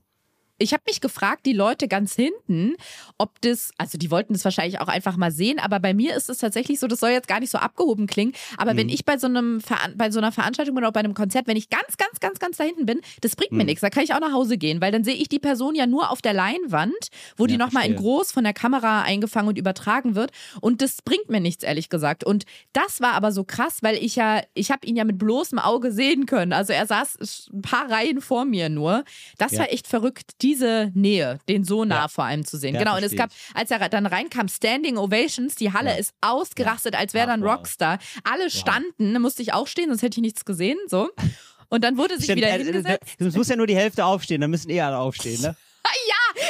[0.64, 2.76] Ich habe mich gefragt, die Leute ganz hinten,
[3.18, 6.30] ob das, also die wollten das wahrscheinlich auch einfach mal sehen, aber bei mir ist
[6.30, 8.78] es tatsächlich so, das soll jetzt gar nicht so abgehoben klingen, aber Mhm.
[8.78, 9.62] wenn ich bei so einem
[9.96, 12.64] bei so einer Veranstaltung oder bei einem Konzert, wenn ich ganz, ganz, ganz, ganz da
[12.64, 13.58] hinten bin, das bringt Mhm.
[13.60, 13.82] mir nichts.
[13.82, 16.10] Da kann ich auch nach Hause gehen, weil dann sehe ich die Person ja nur
[16.12, 20.16] auf der Leinwand, wo die Ja, nochmal in groß von der Kamera eingefangen und übertragen
[20.16, 20.32] wird.
[20.62, 22.24] Und das bringt mir nichts, ehrlich gesagt.
[22.24, 25.60] Und das war aber so krass, weil ich ja, ich habe ihn ja mit bloßem
[25.60, 26.54] Auge sehen können.
[26.54, 29.04] Also er saß ein paar Reihen vor mir nur.
[29.38, 29.60] Das Ja.
[29.60, 32.08] war echt verrückt, diese Nähe, den so nah Ja.
[32.08, 32.76] vor allem zu sehen.
[32.76, 32.98] Ja, genau.
[32.98, 35.96] Und es gab, als er dann reinkam, Standing Ovations, die Halle Ja.
[35.96, 37.58] ist ausgerastet, als wäre wow.
[37.58, 38.00] Rockstar.
[38.24, 40.78] Alle standen, da musste ich auch stehen, sonst hätte ich nichts gesehen.
[40.88, 41.10] So.
[41.70, 43.16] Und dann wurde sich Stimmt, wieder äh, hingesetzt.
[43.18, 45.56] Es muss ja nur die Hälfte aufstehen, dann müssen eh alle aufstehen, ne?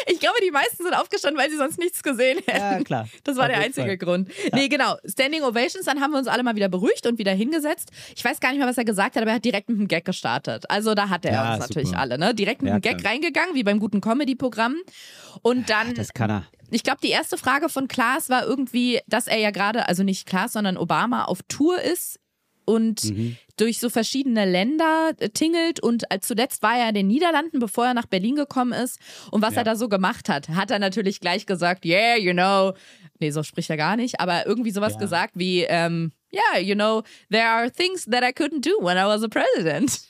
[0.07, 2.59] Ich glaube, die meisten sind aufgestanden, weil sie sonst nichts gesehen hätten.
[2.79, 3.07] Ja, klar.
[3.23, 3.97] Das war Auf der einzige Fall.
[3.97, 4.29] Grund.
[4.53, 4.95] Nee, genau.
[5.05, 7.91] Standing Ovations, dann haben wir uns alle mal wieder beruhigt und wieder hingesetzt.
[8.15, 9.87] Ich weiß gar nicht mehr, was er gesagt hat, aber er hat direkt mit einem
[9.87, 10.69] Gag gestartet.
[10.69, 11.99] Also da hatte er Ja, uns natürlich super.
[11.99, 12.33] alle, ne?
[12.35, 13.11] Direkt mit Ja, einem Gag klar.
[13.13, 14.75] reingegangen, wie beim guten Comedy-Programm.
[15.41, 16.47] Und dann, Das kann er.
[16.71, 20.27] ich glaube, die erste Frage von Klaas war irgendwie, dass er ja gerade, also nicht
[20.27, 22.19] Klaas, sondern Obama auf Tour ist
[22.65, 23.37] und Mhm.
[23.57, 27.85] durch so verschiedene Länder äh, tingelt und als zuletzt war er in den Niederlanden, bevor
[27.87, 28.99] er nach Berlin gekommen ist
[29.31, 29.61] und was Ja.
[29.61, 32.73] er da so gemacht hat, hat er natürlich gleich gesagt, yeah, you know,
[33.19, 34.99] nee, so spricht er gar nicht, aber irgendwie sowas Ja.
[34.99, 39.03] gesagt wie, ähm, yeah, you know, there are things that I couldn't do when I
[39.05, 40.01] was a president.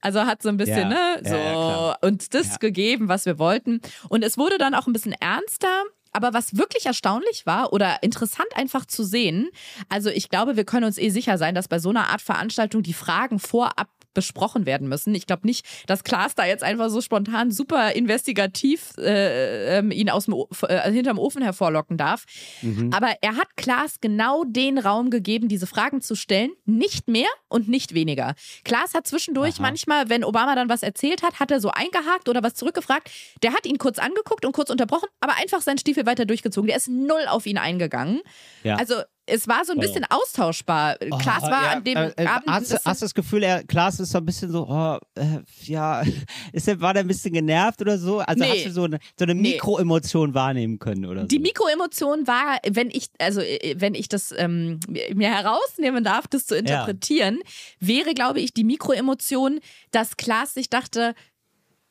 [0.00, 1.18] Also hat so ein bisschen, Ja.
[1.20, 3.80] ne, so uns das gegeben, was wir wollten.
[4.08, 5.84] Und es wurde dann auch ein bisschen ernster.
[6.14, 9.50] Aber was wirklich erstaunlich war oder interessant einfach zu sehen,
[9.88, 12.82] also ich glaube, wir können uns eh sicher sein, dass bei so einer Art Veranstaltung
[12.82, 15.14] die Fragen vorab besprochen werden müssen.
[15.14, 20.08] Ich glaube nicht, dass Klaas da jetzt einfach so spontan super investigativ äh, ähm, ihn
[20.08, 22.24] aus dem o äh, hinterm Ofen hervorlocken darf.
[22.62, 22.90] Mhm.
[22.94, 26.52] Aber er hat Klaas genau den Raum gegeben, diese Fragen zu stellen.
[26.64, 28.34] Nicht mehr und nicht weniger.
[28.64, 29.62] Klaas hat zwischendurch Aha.
[29.62, 33.10] manchmal, wenn Obama dann was erzählt hat, hat er so eingehakt oder was zurückgefragt.
[33.42, 36.68] Der hat ihn kurz angeguckt und kurz unterbrochen, aber einfach seinen Stiefel weiter durchgezogen.
[36.68, 38.20] Der ist null auf ihn eingegangen.
[38.62, 38.76] Ja.
[38.76, 38.94] Also
[39.26, 40.96] es war so ein bisschen austauschbar.
[40.98, 42.46] Klaas war ja, an dem äh, äh, Abend.
[42.46, 44.98] Hast, du- bisschen- hast du das Gefühl, er, Klaas ist so ein bisschen so, oh,
[45.14, 46.02] äh, ja,
[46.52, 48.18] ist er, war der ein bisschen genervt oder so?
[48.18, 48.50] Also Nee.
[48.50, 49.52] hast du so eine, so eine Nee.
[49.52, 51.26] Mikroemotion wahrnehmen können oder so?
[51.28, 54.78] Die Mikroemotion war, wenn ich, also äh, wenn ich das ähm,
[55.14, 57.38] mir herausnehmen darf, das zu interpretieren,
[57.80, 61.14] wäre, glaube ich, die Mikroemotion, dass Klaas sich dachte,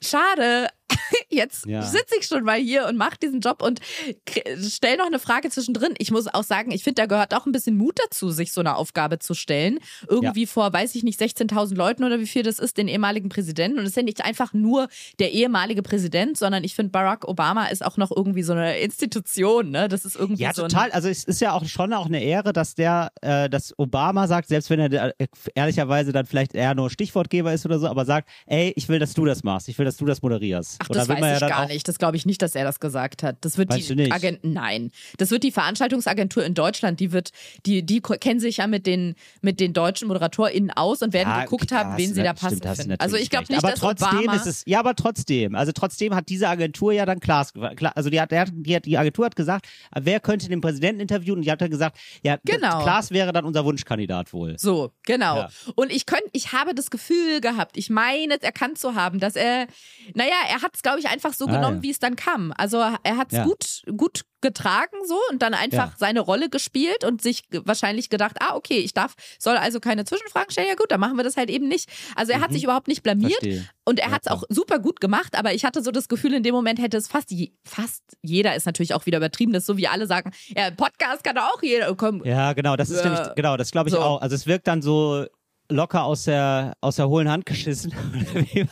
[0.03, 0.67] schade,
[1.29, 1.81] jetzt Ja.
[1.81, 3.79] sitze ich schon mal hier und mache diesen Job und
[4.67, 5.93] stell noch eine Frage zwischendrin.
[5.97, 8.61] Ich muss auch sagen, ich finde, da gehört auch ein bisschen Mut dazu, sich so
[8.61, 9.79] eine Aufgabe zu stellen.
[10.07, 13.77] Irgendwie vor, weiß ich nicht, 16.000 Leuten oder wie viel das ist, den ehemaligen Präsidenten.
[13.79, 14.87] Und es ist ja nicht einfach nur
[15.19, 19.71] der ehemalige Präsident, sondern ich finde, Barack Obama ist auch noch irgendwie so eine Institution.
[19.71, 19.87] Ne?
[19.87, 20.91] Das ist irgendwie Ja, so total.
[20.91, 24.47] Also es ist ja auch schon auch eine Ehre, dass der, äh, dass Obama sagt,
[24.49, 28.29] selbst wenn er äh, ehrlicherweise dann vielleicht eher nur Stichwortgeber ist oder so, aber sagt,
[28.45, 30.82] ey, ich will, dass du das machst, ich will, dass du das moderierst.
[30.83, 31.87] Ach, das weiß ja ich gar nicht.
[31.87, 33.37] Das glaube ich nicht, dass er das gesagt hat.
[33.41, 34.11] Das wird Weißt die?
[34.11, 34.53] Agenten.
[34.53, 36.99] Nein, das wird die Veranstaltungsagentur in Deutschland.
[36.99, 37.31] Die wird,
[37.65, 41.43] die, die kennen sich ja mit den mit den deutschen ModeratorInnen aus und werden Ja,
[41.43, 42.95] geguckt okay, haben, wen sie da passend finden.
[42.99, 44.35] Also ich glaube nicht, aber dass trotzdem Obama.
[44.35, 48.09] ist es, ja, aber trotzdem, also trotzdem hat diese Agentur ja dann Klaas, klar, also
[48.09, 51.41] die hat, hat, die, hat, die Agentur hat gesagt, wer könnte den Präsidenten interviewen und
[51.43, 52.81] die hat dann gesagt, ja, Genau.
[52.83, 54.57] Klaas wäre dann unser Wunschkandidat wohl.
[54.57, 55.37] So, genau.
[55.37, 55.49] Ja.
[55.75, 59.67] Und ich könnte, ich habe das Gefühl gehabt, ich meine, erkannt zu haben, dass er,
[60.13, 61.83] naja, er hat es, glaube ich, einfach so Ah, genommen, ja.
[61.83, 62.53] wie es dann kam.
[62.57, 63.43] Also er hat es Ja.
[63.43, 65.93] gut, gut getragen so und dann einfach Ja.
[65.97, 70.51] seine Rolle gespielt und sich wahrscheinlich gedacht, ah, okay, ich darf, soll also keine Zwischenfragen
[70.51, 71.89] stellen, ja gut, dann machen wir das halt eben nicht.
[72.15, 73.51] Also er hat sich überhaupt nicht blamiert Mhm.
[73.51, 73.69] Verstehe.
[73.85, 76.43] und er hat es auch super gut gemacht, aber ich hatte so das Gefühl, in
[76.43, 79.67] dem Moment hätte es fast, je, fast jeder ist natürlich auch wieder übertrieben, das ist
[79.67, 83.09] so wie alle sagen, ja, Podcast kann auch jeder, komm, Ja, genau, das ist Äh,
[83.09, 84.01] nämlich, genau, das glaube ich so.
[84.01, 84.21] auch.
[84.21, 85.25] Also es wirkt dann so
[85.69, 87.93] locker aus der, aus der hohlen Hand geschissen,
[88.33, 88.69] wie, man-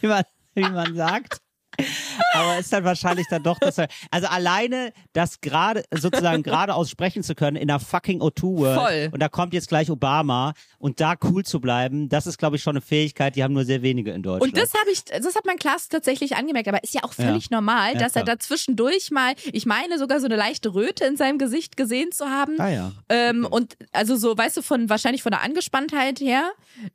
[0.00, 0.22] wie, man,
[0.58, 1.38] wie man sagt.
[2.32, 3.76] aber ist dann wahrscheinlich dann doch das.
[4.10, 9.08] Also alleine das gerade sozusagen geradeaus sprechen zu können in einer fucking O2 World Voll.
[9.12, 12.62] und da kommt jetzt gleich Obama und da cool zu bleiben, das ist glaube ich
[12.62, 14.52] schon eine Fähigkeit, die haben nur sehr wenige in Deutschland.
[14.54, 17.50] Und das habe ich, das hat mein Klaas tatsächlich angemerkt, aber ist ja auch völlig
[17.50, 18.36] normal, Ja, dass er klar.
[18.36, 22.26] da zwischendurch mal, ich meine sogar so eine leichte Röte in seinem Gesicht gesehen zu
[22.26, 22.54] haben.
[22.60, 22.92] ah ja.
[23.08, 26.50] Ähm, Und also so, weißt du, von wahrscheinlich von der Angespanntheit her,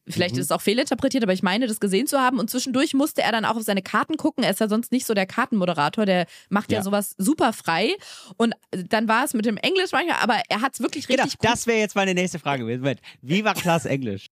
[0.07, 2.39] vielleicht ist es auch fehlinterpretiert, aber ich meine, das gesehen zu haben.
[2.39, 4.43] Und zwischendurch musste er dann auch auf seine Karten gucken.
[4.43, 6.83] Er ist ja sonst nicht so der Kartenmoderator, der macht ja, Ja.
[6.83, 7.95] sowas super frei.
[8.37, 11.39] Und dann war es mit dem Englisch manchmal, aber er hat es wirklich Genau, richtig
[11.39, 11.49] gut.
[11.49, 12.81] das wäre jetzt meine nächste Frage gewesen.
[12.81, 14.27] Moment, Wie war Klaas Englisch?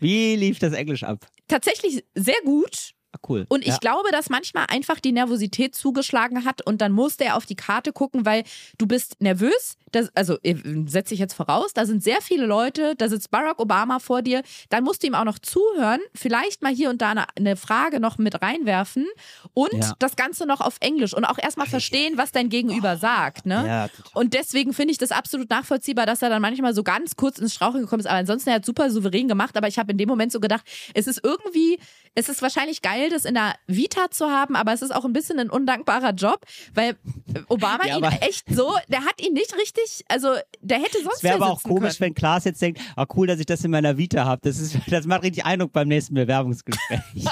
[0.00, 1.26] Wie lief das Englisch ab?
[1.48, 2.92] Tatsächlich sehr gut.
[3.14, 3.46] Ah, cool.
[3.48, 3.76] Und ich ja.
[3.78, 7.92] glaube, dass manchmal einfach die Nervosität zugeschlagen hat und dann musste er auf die Karte
[7.92, 8.42] gucken, weil
[8.78, 9.76] du bist nervös.
[9.90, 10.54] Das, also äh,
[10.86, 14.42] setze ich jetzt voraus, da sind sehr viele Leute, da sitzt Barack Obama vor dir,
[14.70, 18.00] dann musst du ihm auch noch zuhören, vielleicht mal hier und da eine, eine Frage
[18.00, 19.06] noch mit reinwerfen
[19.52, 19.94] und Ja.
[19.98, 23.44] das Ganze noch auf Englisch und auch erstmal verstehen, was dein Gegenüber sagt.
[23.44, 23.64] Ne?
[23.66, 23.88] Ja.
[24.14, 27.52] Und deswegen finde ich das absolut nachvollziehbar, dass er dann manchmal so ganz kurz ins
[27.52, 28.06] Straucheln gekommen ist.
[28.06, 29.56] Aber ansonsten, er hat super souverän gemacht.
[29.58, 31.78] Aber ich habe in dem Moment so gedacht, es ist irgendwie,
[32.14, 35.12] es ist wahrscheinlich geil, das in der Vita zu haben, aber es ist auch ein
[35.12, 36.44] bisschen ein undankbarer Job,
[36.74, 36.96] weil
[37.48, 41.22] Obama Ja, ihn echt so, der hat ihn nicht richtig, also der hätte sonst Es
[41.22, 42.10] wäre aber auch komisch, können.
[42.10, 44.40] wenn Klaas jetzt denkt, ah cool, dass ich das in meiner Vita habe.
[44.42, 47.00] Das, ist, das macht richtig Eindruck beim nächsten Bewerbungsgespräch.
[47.14, 47.24] Nein,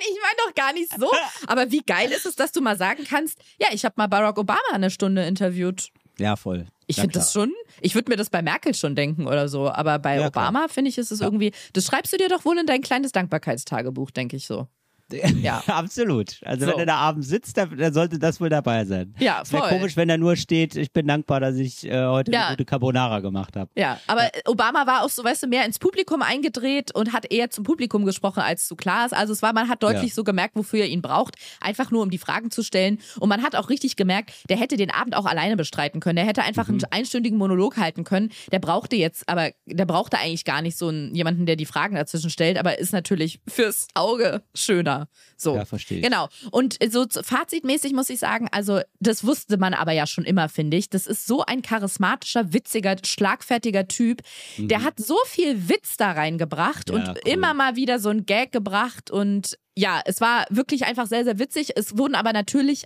[0.00, 1.10] ich meine doch gar nicht so.
[1.46, 4.38] Aber wie geil ist es, dass du mal sagen kannst, ja, ich habe mal Barack
[4.38, 5.88] Obama eine Stunde interviewt.
[6.18, 6.66] Ja, voll.
[6.86, 9.98] Ich finde das schon, ich würde mir das bei Merkel schon denken oder so, aber
[9.98, 10.28] bei Ja.
[10.28, 13.12] Obama finde ich, ist es irgendwie, das schreibst du dir doch wohl in dein kleines
[13.12, 14.68] Dankbarkeitstagebuch, denke ich so.
[15.42, 15.62] Ja.
[15.66, 16.40] Absolut.
[16.44, 16.72] Also So.
[16.72, 19.14] wenn er da abends sitzt, dann, dann sollte das wohl dabei sein.
[19.18, 19.78] Ja, Es wäre voll.
[19.78, 22.46] komisch, wenn er nur steht, ich bin dankbar, dass ich äh, heute Ja.
[22.48, 23.70] eine gute Carbonara gemacht habe.
[23.76, 27.50] Ja, aber Obama war auch so, weißt du, mehr ins Publikum eingedreht und hat eher
[27.50, 29.12] zum Publikum gesprochen als zu Klaas.
[29.12, 30.14] Also es war, man hat deutlich Ja.
[30.14, 32.98] so gemerkt, wofür er ihn braucht, einfach nur um die Fragen zu stellen.
[33.20, 36.16] Und man hat auch richtig gemerkt, der hätte den Abend auch alleine bestreiten können.
[36.16, 36.74] Der hätte einfach Mhm.
[36.82, 38.30] einen einstündigen Monolog halten können.
[38.50, 41.94] Der brauchte jetzt, aber der brauchte eigentlich gar nicht so einen, jemanden, der die Fragen
[41.94, 44.95] dazwischen stellt, aber ist natürlich fürs Auge schöner.
[45.36, 45.54] So.
[45.56, 46.04] Ja, verstehe ich.
[46.04, 46.28] Genau.
[46.50, 50.76] Und so fazitmäßig muss ich sagen, also das wusste man aber ja schon immer, finde
[50.76, 50.88] ich.
[50.90, 54.22] Das ist so ein charismatischer, witziger, schlagfertiger Typ.
[54.58, 56.96] Der hat so viel Witz da reingebracht Mhm.
[56.98, 57.32] Ja, und cool.
[57.32, 59.10] immer mal wieder so ein Gag gebracht.
[59.10, 61.70] Und ja, es war wirklich einfach sehr, sehr witzig.
[61.76, 62.84] Es wurden aber natürlich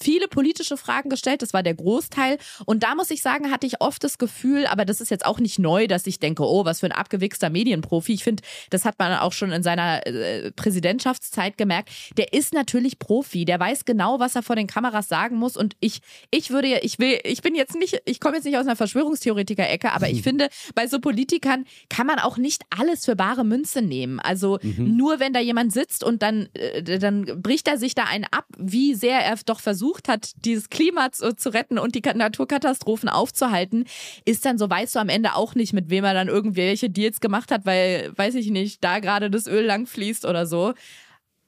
[0.00, 2.38] viele politische Fragen gestellt, das war der Großteil.
[2.66, 5.38] Und da muss ich sagen, hatte ich oft das Gefühl, aber das ist jetzt auch
[5.40, 8.12] nicht neu, dass ich denke, oh, was für ein abgewichster Medienprofi.
[8.12, 11.90] Ich finde, das hat man auch schon in seiner äh, Präsidentschaftszeit gemerkt.
[12.16, 15.56] Der ist natürlich Profi, der weiß genau, was er vor den Kameras sagen muss.
[15.56, 16.00] Und ich,
[16.30, 18.76] ich würde, ja- ich will, ich bin jetzt nicht, ich komme jetzt nicht aus einer
[18.76, 23.82] Verschwörungstheoretiker-Ecke, aber ich finde, bei so Politikern kann man auch nicht alles für bare Münze
[23.82, 24.20] nehmen.
[24.20, 28.24] Also nur wenn da jemand sitzt und dann, äh, dann bricht er sich da einen
[28.30, 32.14] ab, wie sehr er doch versucht hat, dieses Klima zu, zu retten und die Ka-
[32.14, 33.84] Naturkatastrophen aufzuhalten,
[34.24, 37.20] ist dann so, weißt du am Ende auch nicht, mit wem er dann irgendwelche Deals
[37.20, 40.74] gemacht hat, weil, weiß ich nicht, da gerade das Öl lang fließt oder so.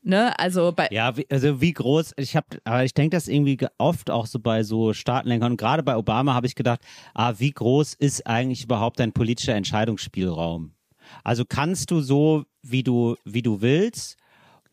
[0.06, 3.56] Ne, also bei, Ja, wie, also wie groß, ich habe, aber ich denke das irgendwie
[3.56, 6.80] ge- oft auch so bei so Staatenlenkern und gerade bei Obama habe ich gedacht,
[7.14, 10.74] ah, wie groß ist eigentlich überhaupt dein politischer Entscheidungsspielraum?
[11.22, 14.16] Also kannst du so, wie du, wie du willst,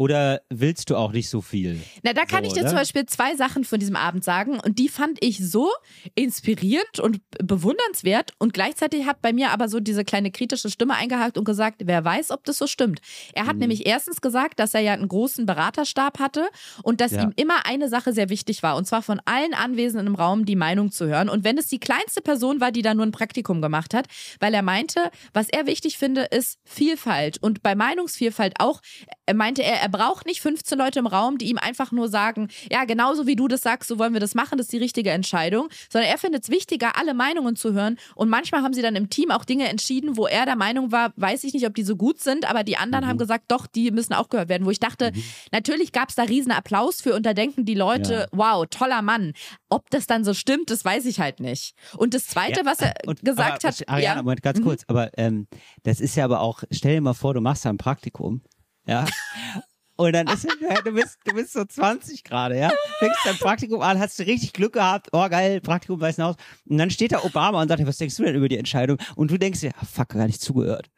[0.01, 1.79] oder willst du auch nicht so viel?
[2.01, 2.69] Na, da kann So, ich dir ne?
[2.69, 5.69] zum Beispiel zwei Sachen von diesem Abend sagen und die fand ich so
[6.15, 11.37] inspirierend und bewundernswert und gleichzeitig hat bei mir aber so diese kleine kritische Stimme eingehakt
[11.37, 12.99] und gesagt, wer weiß, ob das so stimmt.
[13.33, 13.47] Er Mhm.
[13.47, 16.47] hat nämlich erstens gesagt, dass er ja einen großen Beraterstab hatte
[16.81, 17.21] und dass Ja.
[17.21, 20.55] ihm immer eine Sache sehr wichtig war und zwar von allen Anwesenden im Raum die
[20.55, 23.61] Meinung zu hören und wenn es die kleinste Person war, die da nur ein Praktikum
[23.61, 24.07] gemacht hat,
[24.39, 28.81] weil er meinte, was er wichtig finde, ist Vielfalt und bei Meinungsvielfalt auch,
[29.27, 32.47] er meinte er, er braucht nicht 15 Leute im Raum, die ihm einfach nur sagen,
[32.71, 35.11] ja, genauso wie du das sagst, so wollen wir das machen, das ist die richtige
[35.11, 37.97] Entscheidung, sondern er findet es wichtiger, alle Meinungen zu hören.
[38.15, 41.13] Und manchmal haben sie dann im Team auch Dinge entschieden, wo er der Meinung war,
[41.17, 43.91] weiß ich nicht, ob die so gut sind, aber die anderen haben gesagt, doch, die
[43.91, 45.11] müssen auch gehört werden, wo ich dachte,
[45.51, 49.33] natürlich gab es da riesen Applaus für und da denken die Leute, wow, toller Mann.
[49.69, 51.75] Ob das dann so stimmt, das weiß ich halt nicht.
[51.97, 54.83] Und das Zweite, Ja, was er und- gesagt aber, hat, Ariana, ja, Moment, ganz kurz,
[54.87, 55.47] aber ähm,
[55.83, 58.41] das ist ja aber auch, stell dir mal vor, du machst da ein Praktikum,
[58.85, 59.05] ja.
[60.01, 60.47] Und dann ist
[60.83, 62.71] du bist, du bist so 20 gerade, ja.
[62.97, 66.37] Fängst dein Praktikum an, hast du richtig Glück gehabt, oh geil, Praktikum weißen aus.
[66.67, 68.97] Und dann steht da Obama und sagt, was denkst du denn über die Entscheidung?
[69.15, 70.89] Und du denkst dir, ah, fuck, gar nicht zugehört.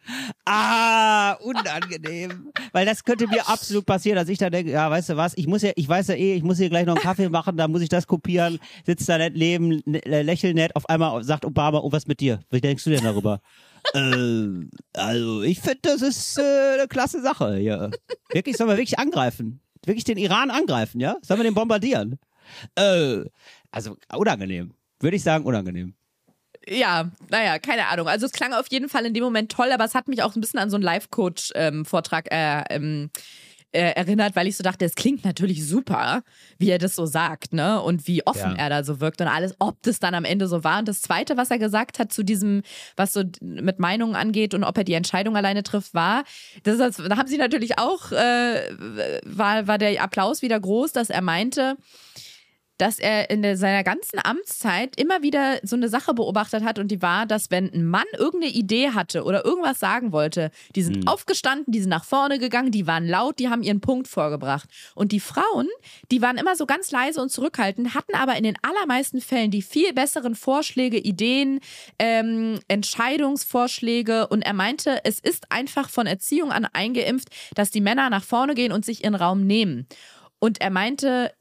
[0.46, 2.54] Ah, unangenehm.
[2.72, 5.48] Weil das könnte mir absolut passieren, dass ich da denke, ja, weißt du was, ich
[5.48, 7.68] muss ja, ich weiß ja eh, ich muss hier gleich noch einen Kaffee machen, da
[7.68, 11.80] muss ich das kopieren, sitzt da nett neben, ne- lächelt nett, auf einmal sagt Obama,
[11.80, 12.39] oh, was mit dir?
[12.52, 13.42] Wie denkst du denn darüber?
[13.93, 17.91] Äh, also, ich finde, das ist äh, eine klasse Sache hier.
[18.32, 19.62] Wirklich, soll man wirklich angreifen.
[19.86, 21.17] wirklich den Iran angreifen, ja?
[21.22, 22.19] Sollen wir den bombardieren?
[22.76, 23.24] Äh,
[23.72, 24.74] also unangenehm.
[25.00, 25.96] Würde ich sagen, unangenehm.
[26.67, 28.08] Ja, naja, keine Ahnung.
[28.08, 30.36] Also es klang auf jeden Fall in dem Moment toll, aber es hat mich auch
[30.36, 33.19] ein bisschen an so einen Life-Coach-Vortrag äh, ähm, äh,
[33.80, 36.24] erinnert, weil ich so dachte, es klingt natürlich super,
[36.58, 37.82] wie er das so sagt, ne?
[37.82, 38.58] Und wie offen Ja.
[38.58, 40.80] er da so wirkt und alles, ob das dann am Ende so war.
[40.80, 42.62] Und das Zweite, was er gesagt hat zu diesem,
[42.96, 46.24] was so mit Meinungen angeht und ob er die Entscheidung alleine trifft, war,
[46.64, 48.70] das ist, da haben sie natürlich auch, äh,
[49.26, 51.76] war, war der Applaus wieder groß, dass er meinte,
[52.84, 56.89] dass er in der, seiner ganzen Amtszeit immer wieder so eine Sache beobachtet hat und
[56.89, 61.08] die war, dass wenn ein Mann irgendeine Idee hatte oder irgendwas sagen wollte, die sind
[61.08, 64.67] aufgestanden, die sind nach vorne gegangen, die waren laut, die haben ihren Punkt vorgebracht.
[64.96, 65.69] Und die Frauen,
[66.12, 69.62] die waren immer so ganz leise und zurückhaltend, hatten aber in den allermeisten Fällen die
[69.62, 71.62] viel besseren Vorschläge, Ideen,
[72.00, 78.10] ähm, Entscheidungsvorschläge und er meinte, es ist einfach von Erziehung an eingeimpft, dass die Männer
[78.10, 79.88] nach vorne gehen und sich ihren Raum nehmen.
[80.39, 81.32] Und er meinte,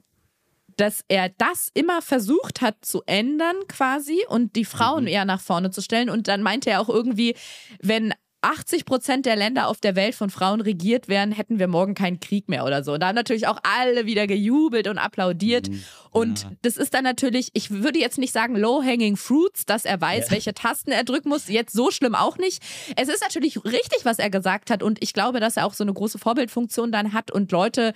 [0.76, 5.70] dass er das immer versucht hat zu ändern quasi und die Frauen eher nach vorne
[5.70, 6.10] zu stellen.
[6.10, 7.34] Und dann meinte er auch irgendwie,
[7.80, 11.94] wenn 80 Prozent der Länder auf der Welt von Frauen regiert wären, hätten wir morgen
[11.94, 12.94] keinen Krieg mehr oder so.
[12.94, 15.70] Und da haben natürlich auch alle wieder gejubelt und applaudiert.
[16.10, 20.30] Und das ist dann natürlich, ich würde jetzt nicht sagen low-hanging fruits, dass er weiß,
[20.32, 21.48] welche Tasten er drücken muss.
[21.48, 22.62] Jetzt so schlimm auch nicht.
[22.96, 24.82] Es ist natürlich richtig, was er gesagt hat.
[24.82, 27.94] Und ich glaube, dass er auch so eine große Vorbildfunktion dann hat und Leute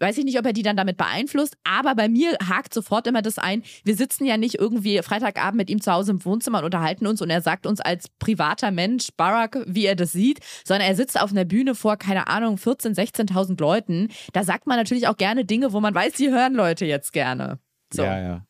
[0.00, 3.22] weiß ich nicht, ob er die dann damit beeinflusst, aber bei mir hakt sofort immer
[3.22, 6.64] das ein, wir sitzen ja nicht irgendwie Freitagabend mit ihm zu Hause im Wohnzimmer und
[6.64, 10.88] unterhalten uns und er sagt uns als privater Mensch, Barack, wie er das sieht, sondern
[10.88, 12.96] er sitzt auf einer Bühne vor, keine Ahnung, 14.000,
[13.30, 14.08] 16.000 Leuten.
[14.32, 17.58] Da sagt man natürlich auch gerne Dinge, wo man weiß, die hören Leute jetzt gerne.
[17.92, 18.02] So.
[18.02, 18.46] Ja, ja.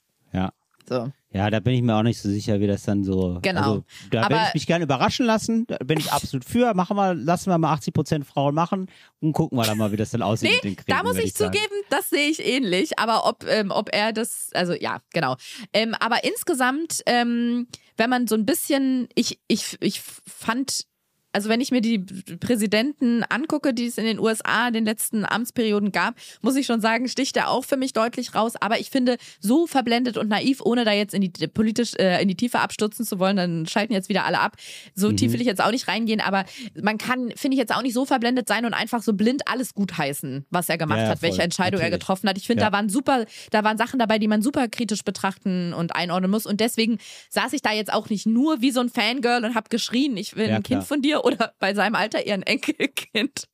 [0.90, 1.04] Ja.
[1.04, 1.12] so.
[1.32, 3.38] Ja, da bin ich mir auch nicht so sicher, wie das dann so.
[3.42, 3.60] Genau.
[3.60, 5.64] Also, da werde ich mich gerne überraschen lassen.
[5.68, 6.74] Da bin ich absolut für.
[6.74, 9.96] Machen wir, lassen wir mal 80 Prozent Frauen machen und gucken wir dann mal, wie
[9.96, 10.90] das dann aussieht mit den Kriegen.
[10.90, 11.52] Da muss ich sagen.
[11.52, 12.98] zugeben, das sehe ich ähnlich.
[12.98, 15.36] Aber ob, ähm, ob er das, also ja, genau.
[15.72, 20.86] Ähm, aber insgesamt, ähm, wenn man so ein bisschen, ich, ich, ich fand,
[21.32, 21.98] also wenn ich mir die
[22.40, 26.80] Präsidenten angucke, die es in den USA in den letzten Amtsperioden gab, muss ich schon
[26.80, 28.54] sagen, sticht er auch für mich deutlich raus.
[28.60, 32.28] Aber ich finde, so verblendet und naiv, ohne da jetzt in die politisch äh, in
[32.28, 34.56] die Tiefe abstürzen zu wollen, dann schalten jetzt wieder alle ab.
[34.94, 36.44] So tief will ich jetzt auch nicht reingehen, aber
[36.80, 39.74] man kann, finde ich, jetzt auch nicht so verblendet sein und einfach so blind alles
[39.74, 41.44] gutheißen, was er gemacht Ja, ja, hat, welche voll.
[41.44, 42.00] Entscheidung er Natürlich.
[42.00, 42.38] getroffen hat.
[42.38, 42.70] Ich finde, Ja.
[42.70, 46.46] da waren super, da waren Sachen dabei, die man super kritisch betrachten und einordnen muss.
[46.46, 49.68] Und deswegen saß ich da jetzt auch nicht nur wie so ein Fangirl und habe
[49.68, 53.44] geschrien, ich will ein Kind von dir oder bei seinem Alter eher ein Enkelkind.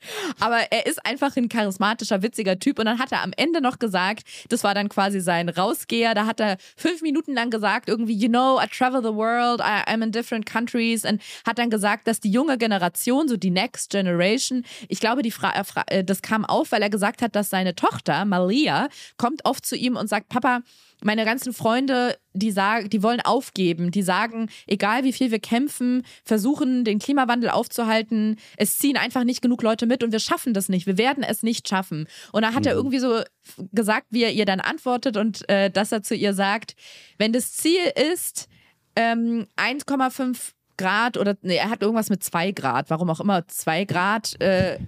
[0.40, 2.79] Aber er ist einfach ein charismatischer, witziger Typ.
[2.79, 6.26] Und dann hat er am Ende noch gesagt, das war dann quasi sein Rausgeher, da
[6.26, 10.02] hat er fünf Minuten lang gesagt, irgendwie, you know, I travel the world, I, I'm
[10.02, 14.64] in different countries und hat dann gesagt, dass die junge Generation, so die Next Generation,
[14.88, 17.74] ich glaube, die Fra Fra äh, das kam auf, weil er gesagt hat, dass seine
[17.74, 20.62] Tochter, Malia, kommt oft zu ihm und sagt, Papa,
[21.02, 26.04] meine ganzen Freunde, die sagen, die wollen aufgeben, die sagen, egal wie viel wir kämpfen,
[26.24, 30.68] versuchen den Klimawandel aufzuhalten, es ziehen einfach nicht genug Leute mit und wir schaffen das
[30.68, 32.09] nicht, wir werden es nicht schaffen.
[32.32, 33.22] Und da hat er irgendwie so
[33.72, 36.74] gesagt, wie er ihr dann antwortet und äh, dass er zu ihr sagt,
[37.18, 37.80] wenn das Ziel
[38.12, 38.48] ist,
[38.96, 43.85] ähm, 1,5 Grad oder nee, er hat irgendwas mit 2 Grad, warum auch immer 2
[43.85, 44.40] Grad.
[44.40, 44.78] Äh,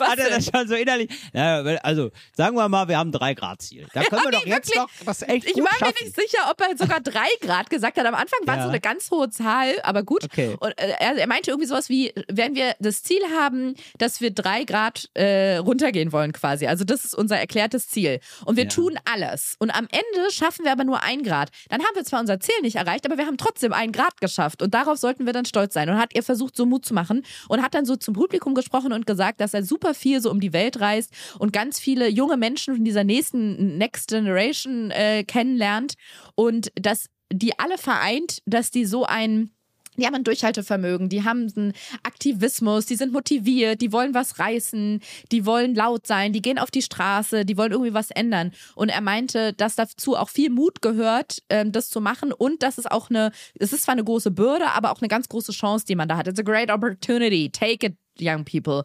[0.00, 1.10] Hat er das schon so innerlich?
[1.32, 3.86] Ja, also, sagen wir mal, wir haben drei Grad Ziel.
[3.92, 4.76] Da können wir doch jetzt wirklich.
[4.76, 5.94] noch das echt Ich war mir schaffen.
[6.02, 8.06] nicht sicher, ob er sogar drei Grad gesagt hat.
[8.06, 8.62] Am Anfang war es Ja.
[8.64, 10.24] so eine ganz hohe Zahl, aber gut.
[10.24, 10.56] Okay.
[10.58, 14.30] Und äh, er, er meinte irgendwie sowas wie, wenn wir das Ziel haben, dass wir
[14.30, 16.66] drei Grad äh, runtergehen wollen quasi.
[16.66, 18.20] Also das ist unser erklärtes Ziel.
[18.44, 18.70] Und wir Ja.
[18.70, 19.56] tun alles.
[19.58, 21.50] Und am Ende schaffen wir aber nur ein Grad.
[21.68, 24.62] Dann haben wir zwar unser Ziel nicht erreicht, aber wir haben trotzdem ein Grad geschafft.
[24.62, 25.88] Und darauf sollten wir dann stolz sein.
[25.90, 28.92] Und hat ihr versucht, so Mut zu machen und hat dann so zum Publikum gesprochen
[28.92, 32.36] und gesagt, dass er super viel so um die Welt reist und ganz viele junge
[32.36, 35.94] Menschen von dieser nächsten Next Generation äh, kennenlernt
[36.34, 39.50] und dass die alle vereint, dass die so ein
[39.96, 45.00] die haben ein Durchhaltevermögen, die haben einen Aktivismus, die sind motiviert, die wollen was reißen,
[45.32, 48.52] die wollen laut sein, die gehen auf die Straße, die wollen irgendwie was ändern.
[48.74, 52.78] Und er meinte, dass dazu auch viel Mut gehört, ähm, das zu machen und dass
[52.78, 55.86] es auch eine, es ist zwar eine große Bürde, aber auch eine ganz große Chance,
[55.86, 56.28] die man da hat.
[56.28, 57.50] It's a great opportunity.
[57.50, 58.84] Take it, young people.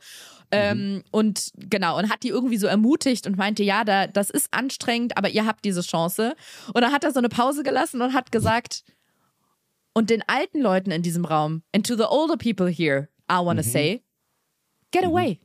[0.51, 4.49] Ähm, und genau, und hat die irgendwie so ermutigt und meinte, ja, da, das ist
[4.53, 6.35] anstrengend, aber ihr habt diese Chance.
[6.73, 8.83] Und dann hat er so eine Pause gelassen und hat gesagt,
[9.93, 13.63] und den alten Leuten in diesem Raum, and to the older people here, I wanna
[13.63, 14.03] say,
[14.91, 15.39] get away.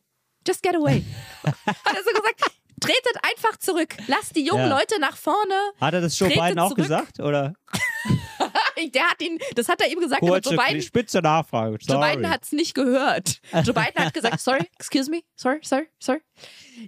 [0.47, 1.05] Just get away.
[1.45, 1.57] Hat
[1.97, 2.41] er so gesagt,
[2.81, 3.97] tretet einfach zurück.
[4.07, 4.79] Lasst die jungen Ja.
[4.79, 5.55] Leute nach vorne.
[5.81, 6.85] Hat er das Joe Biden auch zurück.
[6.85, 7.19] gesagt?
[7.21, 7.55] Oder?
[8.93, 11.77] Der hat ihn, das hat er ihm gesagt, aber Kurze, Joe Biden, spitze Nachfrage.
[11.81, 12.11] Joe Sorry.
[12.17, 13.41] Biden hat es nicht gehört.
[13.53, 16.21] Joe Biden hat gesagt, sorry, excuse me, sorry, sorry, sorry.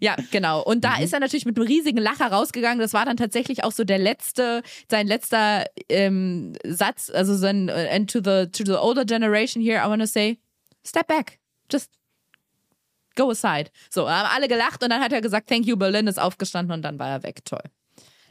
[0.01, 0.63] Ja, genau.
[0.63, 0.81] Und Mhm.
[0.83, 2.79] da ist er natürlich mit einem riesigen Lacher rausgegangen.
[2.79, 7.89] Das war dann tatsächlich auch so der letzte, sein letzter ähm, Satz, also sein, äh,
[7.91, 10.39] and to the, to the older generation here, I want to say,
[10.87, 11.39] step back.
[11.73, 11.91] Just
[13.17, 13.71] go aside.
[13.91, 16.83] So, haben alle gelacht und dann hat er gesagt, thank you, Berlin, ist aufgestanden und
[16.83, 17.45] dann war er weg.
[17.45, 17.63] Toll.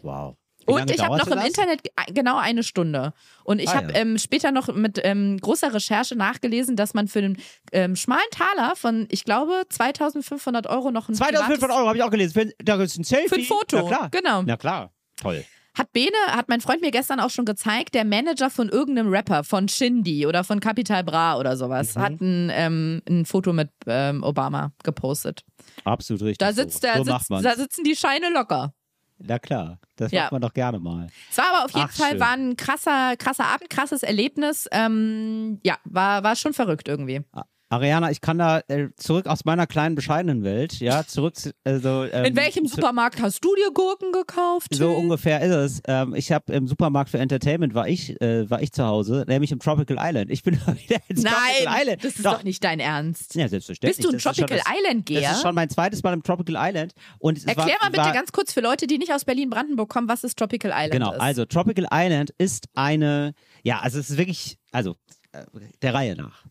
[0.04, 0.38] Wow.
[0.68, 1.48] Und ich habe noch im das?
[1.48, 3.14] Internet ge- genau eine Stunde.
[3.44, 4.00] Und ich Ah, habe ja.
[4.00, 7.38] ähm, später noch mit ähm, großer Recherche nachgelesen, dass man für den
[7.72, 12.04] ähm, schmalen Taler von, ich glaube, 2500 Euro noch ein 2500 privates- Euro habe ich
[12.04, 12.34] auch gelesen.
[12.34, 13.28] Für, da ist ein Selfie.
[13.30, 14.10] Für ein Foto, Na klar.
[14.12, 14.42] genau.
[14.44, 14.92] Na klar.
[15.22, 15.44] Toll.
[15.78, 19.44] Hat Bene, hat mein Freund mir gestern auch schon gezeigt, der Manager von irgendeinem Rapper,
[19.44, 22.02] von Shindy oder von Capital Bra oder sowas, Mhm.
[22.02, 25.44] hat ein, ähm, ein Foto mit ähm, Obama gepostet.
[25.84, 26.40] Absolut richtig.
[26.40, 26.88] Da sitzt so.
[26.88, 28.74] der, so sitzt, da sitzen die Scheine locker.
[29.20, 29.80] Na klar.
[29.96, 30.24] Das Ja.
[30.24, 31.08] macht man doch gerne mal.
[31.30, 32.20] Es war aber auf jeden Ach, Fall schön.
[32.20, 34.68] war ein krasser, krasser Abend, krasses Erlebnis.
[34.72, 37.24] Ähm, ja, war, war schon verrückt irgendwie.
[37.70, 42.06] Ariana, ich kann da äh, zurück aus meiner kleinen bescheidenen Welt, ja, zurück zu, also,
[42.06, 44.74] ähm, In welchem Supermarkt hast du dir Gurken gekauft?
[44.74, 45.82] So ungefähr ist es.
[45.86, 49.52] Ähm, ich habe im Supermarkt für Entertainment war ich, äh, war ich zu Hause, nämlich
[49.52, 50.32] im Tropical Island.
[50.32, 52.04] Ich bin wieder Tropical Nein, Island.
[52.06, 53.36] das ist doch, nicht dein Ernst.
[53.36, 53.98] Ja, selbstverständlich.
[53.98, 55.22] Bist du ein Das ist schon Tropical das, Island-Geher?
[55.22, 56.94] Das ist schon mein zweites Mal im Tropical Island.
[57.20, 60.08] Und Erklär war, mal bitte war, ganz kurz für Leute, die nicht aus Berlin-Brandenburg kommen,
[60.08, 61.20] was das Tropical Island Genau, ist.
[61.20, 64.96] also Tropical Island ist eine, ja, also es ist wirklich, also
[65.34, 65.44] äh,
[65.82, 66.46] der Reihe nach.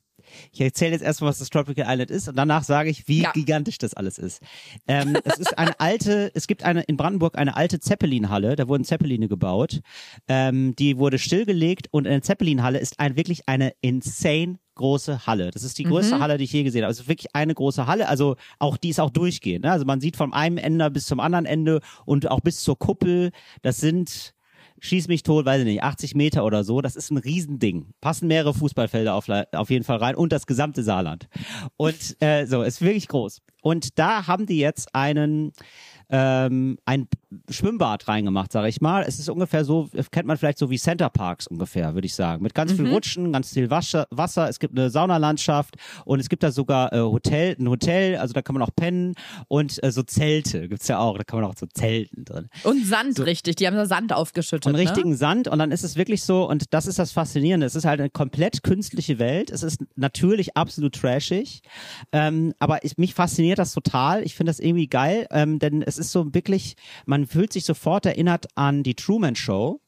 [0.52, 3.32] Ich erzähle jetzt erstmal, was das Tropical Island ist und danach sage ich, wie Ja.
[3.32, 4.42] gigantisch das alles ist.
[4.86, 8.84] Ähm, es ist eine alte, es gibt eine in Brandenburg eine alte Zeppelin-Halle, da wurden
[8.84, 9.80] Zeppeline gebaut.
[10.28, 15.50] Ähm, die wurde stillgelegt und eine Zeppelin-Halle ist ein, wirklich eine insane große Halle.
[15.50, 16.92] Das ist die größte Halle, die ich je gesehen habe.
[16.92, 19.64] Es ist wirklich eine große Halle, also auch die ist auch durchgehend.
[19.64, 19.72] Ne?
[19.72, 23.30] Also man sieht vom einen Ende bis zum anderen Ende und auch bis zur Kuppel.
[23.62, 24.34] Das sind
[24.80, 26.80] schieß mich tot, weiß ich nicht, 80 Meter oder so.
[26.80, 27.92] Das ist ein Riesending.
[28.00, 31.28] Passen mehrere Fußballfelder auf, auf jeden Fall rein und das gesamte Saarland.
[31.76, 33.42] Und äh, so, ist wirklich groß.
[33.62, 35.52] Und da haben die jetzt einen
[36.08, 37.08] ähm, ein
[37.50, 39.04] Schwimmbad reingemacht, sage ich mal.
[39.06, 42.42] Es ist ungefähr so, kennt man vielleicht so wie Center Parks ungefähr, würde ich sagen.
[42.42, 44.48] Mit ganz viel Rutschen, ganz viel Wasser, Wasser.
[44.48, 48.42] Es gibt eine Saunalandschaft und es gibt da sogar äh, Hotel, ein Hotel, also da
[48.42, 49.14] kann man auch pennen
[49.48, 51.18] und äh, so Zelte gibt's ja auch.
[51.18, 52.48] Da kann man auch so Zelten drin.
[52.62, 53.56] Und Sand, richtig.
[53.56, 54.66] Die haben da Sand aufgeschüttet.
[54.66, 54.78] Und ne?
[54.78, 57.66] richtigen Sand und dann ist es wirklich so und das ist das Faszinierende.
[57.66, 59.50] Es ist halt eine komplett künstliche Welt.
[59.50, 61.62] Es ist natürlich absolut trashig,
[62.12, 64.22] ähm, aber ich, mich fasziniert das total.
[64.22, 68.06] Ich finde das irgendwie geil, ähm, denn es ist so wirklich, man fühlt sich sofort
[68.06, 69.80] erinnert an die Truman Show.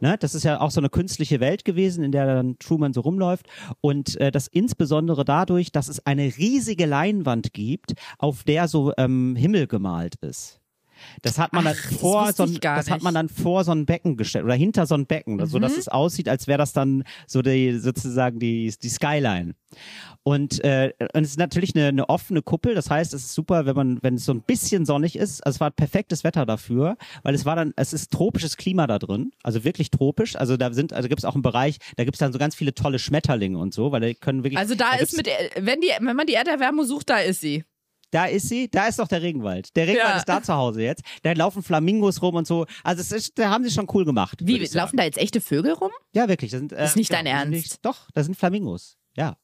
[0.00, 3.02] Ne, das ist ja auch so eine künstliche Welt gewesen, in der dann Truman so
[3.02, 3.46] rumläuft.
[3.80, 9.36] Und äh, das insbesondere dadurch, dass es eine riesige Leinwand gibt, auf der so ähm,
[9.36, 10.59] Himmel gemalt ist.
[11.22, 13.64] Das hat man Ach, dann das vor wusste so ein, das hat man dann vor
[13.64, 15.62] so ein Becken gestellt oder hinter so ein Becken, so Mhm.
[15.62, 19.54] dass es aussieht, als wäre das dann so die sozusagen die die Skyline.
[20.22, 23.66] Und, äh, und es ist natürlich eine, eine offene Kuppel, das heißt, es ist super,
[23.66, 25.44] wenn man wenn es so ein bisschen sonnig ist.
[25.46, 28.98] Also es war perfektes Wetter dafür, weil es war dann es ist tropisches Klima da
[28.98, 30.36] drin, also wirklich tropisch.
[30.36, 32.54] Also da sind also gibt es auch einen Bereich, da gibt es dann so ganz
[32.54, 35.80] viele tolle Schmetterlinge und so, weil die können wirklich Also da, gibt's- ist mit, wenn,
[35.80, 37.64] die, wenn man die Erderwärmung sucht, da ist sie.
[38.10, 39.74] Da ist sie, da ist doch der Regenwald.
[39.76, 40.16] Der Regenwald Ja.
[40.18, 41.02] ist da zu Hause jetzt.
[41.22, 42.66] Da laufen Flamingos rum und so.
[42.84, 44.38] Also es ist, da haben sie schon cool gemacht.
[44.42, 45.90] Wie, laufen da jetzt echte Vögel rum?
[46.12, 46.50] Ja, wirklich.
[46.50, 47.52] Das sind, äh, Ist nicht dein das sind Ernst?
[47.66, 48.96] wirklich- Doch, da sind Flamingos.
[49.16, 49.36] Ja.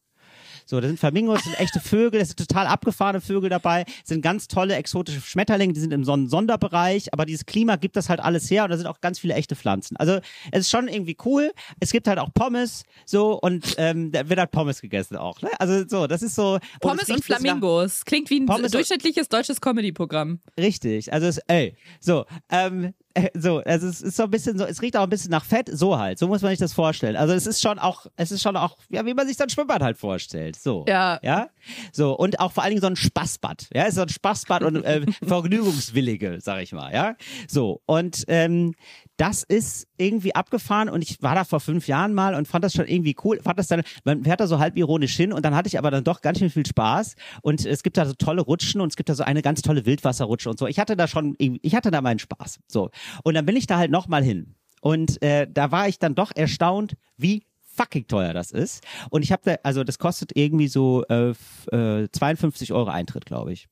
[0.68, 4.09] So, da sind Flamingos, das sind echte Vögel, das sind total abgefahrene Vögel dabei, das
[4.09, 8.09] sind ganz tolle exotische Schmetterlinge, die sind im Son Sonderbereich, aber dieses Klima gibt das
[8.09, 9.96] halt alles her und da sind auch ganz viele echte Pflanzen.
[9.96, 10.18] Also
[10.50, 11.52] es ist schon irgendwie cool.
[11.79, 15.40] Es gibt halt auch Pommes, so und ähm, da wird halt Pommes gegessen auch.
[15.40, 15.50] Ne?
[15.61, 16.59] Also so, das ist so.
[16.81, 18.05] Pommes es und nach- Flamingos.
[18.05, 20.40] Klingt wie ein Pommes und- durchschnittliches deutsches Comedy-Programm.
[20.59, 24.64] Richtig, also es, ey, so, ähm, äh, so, also es ist so ein bisschen so,
[24.64, 27.16] es riecht auch ein bisschen nach Fett, so halt, so muss man sich das vorstellen.
[27.16, 29.83] Also es ist schon auch, es ist schon auch, ja, wie man sich ein Schwimmbad
[29.83, 30.85] halt vorstellt, so.
[30.87, 31.18] Ja.
[31.22, 31.48] Ja,
[31.92, 34.62] so, und auch vor allen Dingen so ein Spaßbad, ja, es ist so ein Spaßbad
[34.62, 37.16] und äh, Vergnügungswillige, sag ich mal, ja,
[37.48, 38.74] so, und ähm,
[39.18, 42.74] das ist irgendwie abgefahren und ich war da vor fünf Jahren mal und fand das
[42.74, 45.55] schon irgendwie cool, fand das dann, man fährt da so halb ironisch hin und dann
[45.55, 48.42] hatte ich aber dann doch ganz schön viel Spaß und es gibt da so tolle
[48.42, 50.66] Rutschen und es gibt da so eine ganz tolle Wildwasserrutsche und so.
[50.66, 52.90] Ich hatte da schon, ich hatte da meinen Spaß, so.
[53.24, 56.33] Und dann bin ich da halt nochmal hin und äh, da war ich dann doch
[56.35, 58.83] erstaunt, wie fucking teuer das ist.
[59.11, 63.26] Und ich habe da, also das kostet irgendwie so äh, f- äh, 52 Euro Eintritt,
[63.26, 63.68] glaube ich.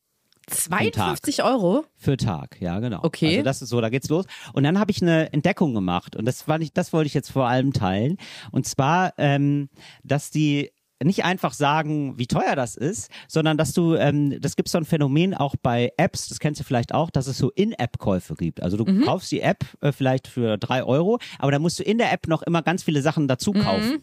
[0.47, 1.85] 52 Euro?
[1.97, 3.01] Für Tag, ja, genau.
[3.03, 3.29] Okay.
[3.33, 4.25] Also das ist so, da geht's los.
[4.53, 7.31] Und dann habe ich eine Entdeckung gemacht und das war nicht, das wollte ich jetzt
[7.31, 8.17] vor allem teilen.
[8.51, 9.69] Und zwar, ähm,
[10.03, 10.71] dass die
[11.03, 14.85] nicht einfach sagen, wie teuer das ist, sondern dass du, ähm, das gibt so ein
[14.87, 18.63] Phänomen auch bei Apps, das kennst du vielleicht auch, dass es so In-App-Käufe gibt.
[18.63, 19.03] Also du Mhm.
[19.03, 22.27] kaufst die App äh, vielleicht für drei Euro, aber da musst du in der App
[22.29, 24.03] noch immer ganz viele Sachen dazu Mhm.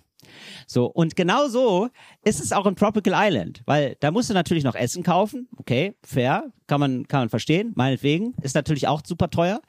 [0.67, 1.89] So, und genau so
[2.24, 5.47] ist es auch in Tropical Island, weil da musst du natürlich noch Essen kaufen.
[5.57, 8.34] Okay, fair, kann man, kann man verstehen, meinetwegen.
[8.41, 9.61] Ist natürlich auch super teuer.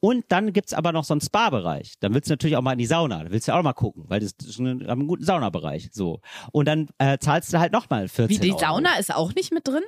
[0.00, 1.94] Und dann gibt's aber noch so einen Spa-Bereich.
[2.00, 3.22] Dann willst du natürlich auch mal in die Sauna.
[3.22, 5.90] Da willst du auch mal gucken, weil das ist ein, haben einen guten Saunabereich.
[5.92, 6.20] So.
[6.50, 8.58] Und dann äh, zahlst du halt nochmal 14 Wie die Euro.
[8.58, 9.84] Sauna ist auch nicht mit drin?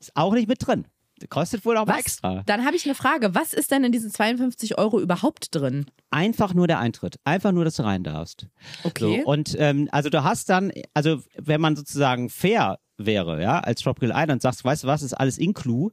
[0.00, 0.86] Ist auch nicht mit drin.
[1.28, 1.98] Kostet wohl auch Was?
[1.98, 2.42] extra.
[2.46, 3.34] Dann habe ich eine Frage.
[3.34, 5.86] Was ist denn in diesen 52 Euro überhaupt drin?
[6.10, 7.16] Einfach nur der Eintritt.
[7.24, 8.46] Einfach nur, dass du rein darfst.
[8.84, 9.22] Okay.
[9.24, 13.80] So, und ähm, also du hast dann, also wenn man sozusagen fair wäre, ja, als
[13.82, 15.90] Tropical Island sagst, weißt du was, ist alles inclu,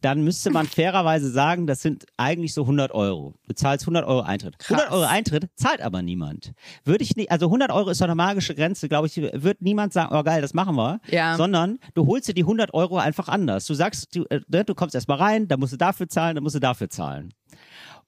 [0.00, 3.34] dann müsste man fairerweise sagen, das sind eigentlich so 100 Euro.
[3.46, 4.56] Du zahlst 100 Euro Eintritt.
[4.68, 6.52] 100 Euro Eintritt zahlt aber niemand.
[6.84, 9.92] Würde ich nicht, also 100 Euro ist doch eine magische Grenze, glaube ich, wird niemand
[9.92, 11.00] sagen, oh geil, das machen wir.
[11.08, 11.36] Ja.
[11.36, 13.64] Sondern du holst dir die 100 Euro einfach anders.
[13.66, 16.42] Du sagst, du, äh, ne, du kommst erstmal rein, dann musst du dafür zahlen, dann
[16.42, 17.32] musst du dafür zahlen.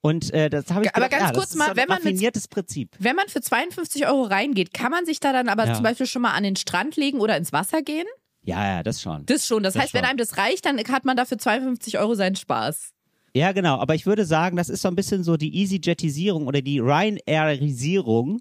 [0.03, 2.49] Und äh, das habe ich Aber gedacht, ganz ja, kurz mal, so wenn man mit-
[2.51, 2.97] Prinzip.
[2.99, 5.75] Wenn man für 52 Euro reingeht, kann man sich da dann aber Ja.
[5.75, 8.07] zum Beispiel schon mal an den Strand legen oder ins Wasser gehen?
[8.43, 9.27] Ja, ja, das schon.
[9.27, 9.63] Das schon.
[9.63, 10.09] Das, Das heißt, wenn schon.
[10.11, 12.93] einem das reicht, dann hat man dafür 52 Euro seinen Spaß.
[13.35, 13.79] Ja, genau.
[13.79, 18.41] Aber ich würde sagen, das ist so ein bisschen so die EasyJetisierung oder die Ryanairisierung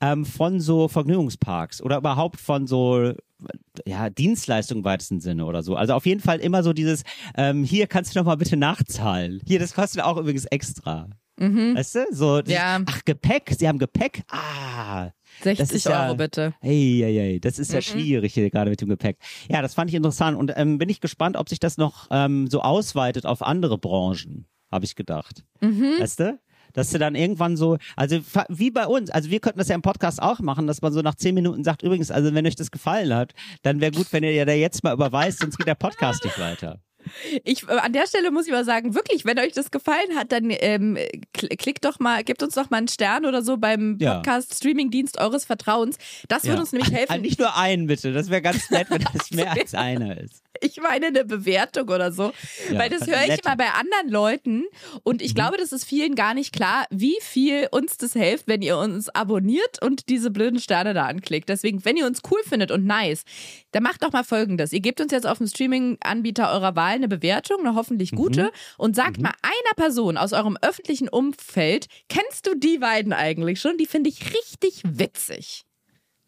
[0.00, 3.12] ähm, von so Vergnügungsparks oder überhaupt von so
[3.86, 5.74] ja, Dienstleistungen im weitesten Sinne oder so.
[5.76, 7.02] Also auf jeden Fall immer so dieses,
[7.36, 9.40] ähm, hier kannst du noch mal bitte nachzahlen.
[9.46, 11.08] Hier, das kostet auch übrigens extra.
[11.38, 12.06] Weißt du?
[12.12, 12.80] So, Ja.
[12.86, 14.22] ach, Gepäck, sie haben Gepäck.
[14.30, 15.10] Ah.
[15.42, 16.54] 60 ist ja- Euro bitte.
[16.60, 17.82] Hey, hey, hey, das ist ja Mhm.
[17.82, 19.18] schwierig hier gerade mit dem Gepäck.
[19.50, 22.46] Ja, das fand ich interessant und ähm, bin ich gespannt, ob sich das noch ähm,
[22.48, 25.44] so ausweitet auf andere Branchen, habe ich gedacht.
[25.60, 25.94] Mhm.
[25.98, 26.38] Weißt du?
[26.72, 28.18] Dass du dann irgendwann so, also
[28.50, 31.00] wie bei uns, also wir könnten das ja im Podcast auch machen, dass man so
[31.00, 33.32] nach zehn Minuten sagt, übrigens, also wenn euch das gefallen hat,
[33.62, 36.38] dann wäre gut, wenn ihr ja da jetzt mal überweist, sonst geht der Podcast nicht
[36.38, 36.80] weiter.
[37.44, 40.32] Ich, äh, an der Stelle muss ich mal sagen, wirklich, wenn euch das gefallen hat,
[40.32, 40.96] dann ähm,
[41.34, 44.16] kl- klickt doch mal, gebt uns doch mal einen Stern oder so beim Ja.
[44.16, 45.96] Podcast Streamingdienst eures Vertrauens.
[46.28, 46.60] Das würde Ja.
[46.60, 47.20] uns nämlich helfen.
[47.22, 50.42] Nicht nur einen bitte, das wäre ganz nett, wenn das mehr als einer ist.
[50.62, 52.32] Ich meine eine Bewertung oder so.
[52.72, 54.64] Ja, Weil das höre ich immer bei anderen Leuten
[55.02, 55.26] und Mhm.
[55.26, 58.78] ich glaube, das ist vielen gar nicht klar, wie viel uns das hilft, wenn ihr
[58.78, 61.50] uns abonniert und diese blöden Sterne da anklickt.
[61.50, 63.24] Deswegen, wenn ihr uns cool findet und nice,
[63.72, 64.72] dann macht doch mal folgendes.
[64.72, 68.16] Ihr gebt uns jetzt auf dem Streaming-Anbieter eurer Wahl eine Bewertung, eine hoffentlich Mhm.
[68.16, 73.60] gute und sagt mal einer Person aus eurem öffentlichen Umfeld, kennst du die beiden eigentlich
[73.60, 73.78] schon?
[73.78, 75.62] Die finde ich richtig witzig.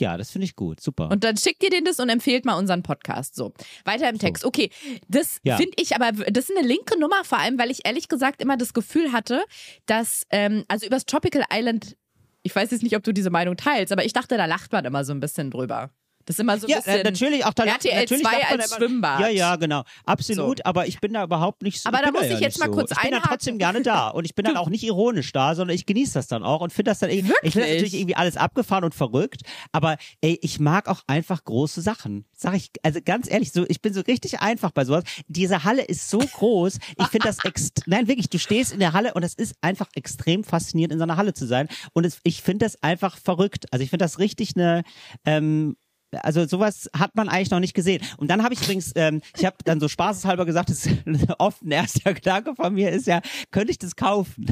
[0.01, 1.11] Ja, das finde ich gut, super.
[1.11, 3.35] Und dann schickt ihr denen das und empfehlt mal unseren Podcast.
[3.35, 3.53] So,
[3.85, 4.45] weiter im Text.
[4.45, 4.71] Okay,
[5.09, 5.57] das Ja.
[5.57, 8.57] finde ich aber, das ist eine linke Nummer, vor allem, weil ich ehrlich gesagt immer
[8.57, 9.45] das Gefühl hatte,
[9.87, 11.97] dass, ähm, also übers Tropical Island,
[12.45, 14.85] ich weiß jetzt nicht, ob du diese Meinung teilst, aber ich dachte, da lacht man
[14.85, 15.91] immer so ein bisschen drüber.
[16.29, 16.93] Das ist immer so ein ja, bisschen.
[17.01, 19.21] äh, natürlich auch da RTL natürlich 2 lacht man als immer- Schwimmbad.
[19.21, 19.83] Ja, ja, genau.
[20.05, 21.89] Absolut, aber ich bin da überhaupt nicht so.
[21.89, 22.73] Aber ich da muss ja ich jetzt mal so.
[22.73, 23.31] kurz Ich bin da einhaken.
[23.31, 26.27] trotzdem gerne da und ich bin dann auch nicht ironisch da, sondern ich genieße das
[26.27, 27.33] dann auch und finde das dann irgendwie.
[27.43, 27.77] Ich finde das Wirklich?
[27.77, 29.41] natürlich irgendwie alles abgefahren und verrückt,
[29.73, 32.27] aber ey, ich mag auch einfach große Sachen.
[32.37, 35.05] Sag ich, also ganz ehrlich, so, ich bin so richtig einfach bei sowas.
[35.29, 36.79] Diese Halle ist so groß.
[36.99, 39.89] Ich finde das ext nein, wirklich, du stehst in der Halle und es ist einfach
[39.95, 41.69] extrem faszinierend, in so einer Halle zu sein.
[41.95, 43.65] Und es, ich finde das einfach verrückt.
[43.73, 44.83] Also ich finde das richtig eine,
[45.25, 45.77] ähm,
[46.13, 48.05] also sowas hat man eigentlich noch nicht gesehen.
[48.17, 50.97] Und dann habe ich übrigens, ähm, ich habe dann so spaßeshalber gesagt, das ist
[51.39, 54.47] oft ein erster Gedanke von mir ist ja, könnte ich das kaufen?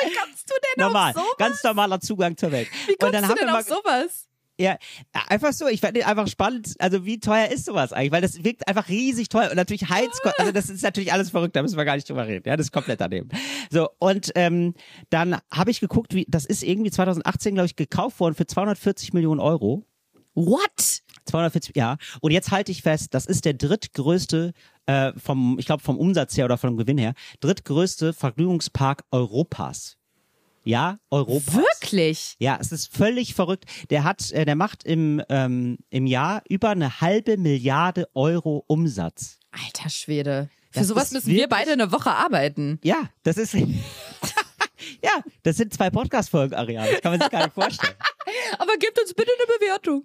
[0.00, 1.36] Wie kannst du denn Normal, auf sowas?
[1.38, 2.68] ganz normaler Zugang zur Welt.
[2.86, 4.28] Wie Und kommst dann du denn auf sowas?
[4.58, 4.76] Ja,
[5.28, 8.42] einfach so, ich fand den einfach spannend, also wie teuer ist sowas eigentlich, weil das
[8.42, 11.76] wirkt einfach riesig teuer und natürlich Heizkosten, also das ist natürlich alles verrückt, da müssen
[11.76, 13.28] wir gar nicht drüber reden, ja, das ist komplett daneben.
[13.70, 14.74] So, und ähm,
[15.10, 19.12] dann habe ich geguckt, wie, das ist irgendwie 2018, glaube ich, gekauft worden für 240
[19.12, 19.84] Millionen Euro.
[20.34, 21.02] What?
[21.24, 21.96] 240, ja.
[22.20, 24.52] Und jetzt halte ich fest, das ist der drittgrößte,
[24.86, 29.98] äh, vom, ich glaube vom Umsatz her oder vom Gewinn her, drittgrößte Vergnügungspark Europas.
[30.68, 31.54] Ja, Europas.
[31.54, 32.36] Wirklich?
[32.38, 33.64] Ja, es ist völlig verrückt.
[33.88, 39.38] Der hat, äh, der macht im, ähm, im Jahr über eine halbe Milliarde Euro Umsatz.
[39.50, 40.50] Alter Schwede.
[40.70, 42.78] Für Das sowas müssen wir beide eine Woche arbeiten.
[42.84, 43.56] Ja, das ist.
[45.02, 45.10] Ja,
[45.42, 46.90] das sind zwei Podcast-Folgen, Ariane.
[46.92, 47.94] Das kann man sich gar nicht vorstellen.
[48.58, 50.04] Aber gebt uns bitte eine Bewertung.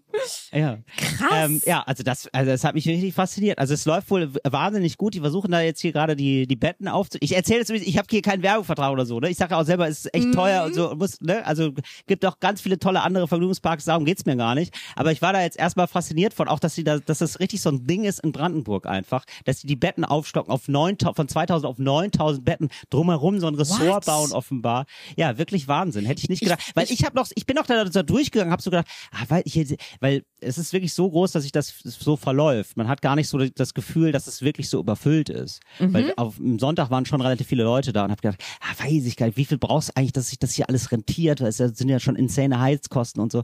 [0.53, 0.77] Ja.
[1.17, 1.29] Krass.
[1.49, 3.59] Ähm, ja, also das, also das hat mich richtig fasziniert.
[3.59, 5.13] Also es läuft wohl wahnsinnig gut.
[5.13, 7.17] Die versuchen da jetzt hier gerade die, die Betten aufzu.
[7.21, 9.19] Ich erzähle jetzt, ich habe hier keinen Werbevertrag oder so.
[9.19, 9.29] Ne?
[9.29, 10.31] Ich sage auch selber, es ist echt Mhm.
[10.33, 10.91] teuer und so.
[10.91, 11.45] und Muss, ne?
[11.45, 11.71] Also
[12.07, 13.85] gibt auch ganz viele tolle andere Vergnügungsparks.
[13.85, 14.73] Darum geht's mir gar nicht.
[14.95, 17.61] Aber ich war da jetzt erstmal fasziniert von, auch dass sie da, dass das richtig
[17.61, 21.27] so ein Ding ist in Brandenburg einfach, dass sie die Betten aufstocken auf 9000, von
[21.27, 24.05] 2000 auf 9000 Betten drumherum so ein Ressort What?
[24.05, 24.72] bauen offenbar.
[25.15, 26.05] Ja, wirklich Wahnsinn.
[26.05, 26.59] Hätte ich nicht gedacht.
[26.75, 29.41] Weil ich, habe noch, ich bin noch da, da durchgegangen habe so gedacht, ah, weil,
[29.45, 32.75] ich, weil es ist wirklich so groß, dass sich das so verläuft.
[32.77, 35.59] Man hat gar nicht so das Gefühl, dass es wirklich so überfüllt ist.
[35.79, 35.93] Mhm.
[35.93, 39.05] Weil auf dem Sonntag waren schon relativ viele Leute da und habe gedacht, ah, weiß
[39.05, 41.41] ich gar nicht, wie viel brauchst du eigentlich, dass sich das hier alles rentiert?
[41.41, 43.43] Weil es ja- sind ja schon insane Heizkosten und so.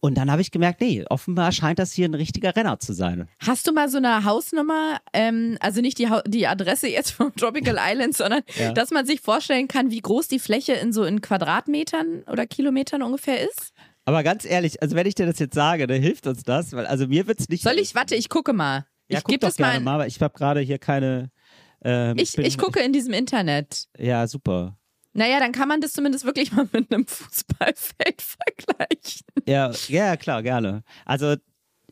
[0.00, 3.28] Und dann habe ich gemerkt, nee, offenbar scheint das hier ein richtiger Renner zu sein.
[3.40, 7.34] Hast du mal so eine Hausnummer, ähm, also nicht die, Hau- die Adresse jetzt vom
[7.34, 8.72] Tropical Island, sondern Ja.
[8.72, 13.02] dass man sich vorstellen kann, wie groß die Fläche in so in Quadratmetern oder Kilometern
[13.02, 13.72] ungefähr ist?
[14.04, 16.86] Aber ganz ehrlich, also wenn ich dir das jetzt sage, dann hilft uns das, weil
[16.86, 17.62] also mir wird's nicht.
[17.62, 18.86] Soll ich, warte, ich gucke mal.
[19.10, 21.30] Ja, ich gebe das gerne mal, aber ich habe gerade hier keine.
[21.84, 23.86] Ähm, Ich, bin- ich gucke in diesem Internet.
[23.98, 24.78] Ja, super.
[25.14, 29.26] Naja, dann kann man das zumindest wirklich mal mit einem Fußballfeld vergleichen.
[29.46, 30.82] Ja, ja, klar, gerne.
[31.04, 31.36] Also,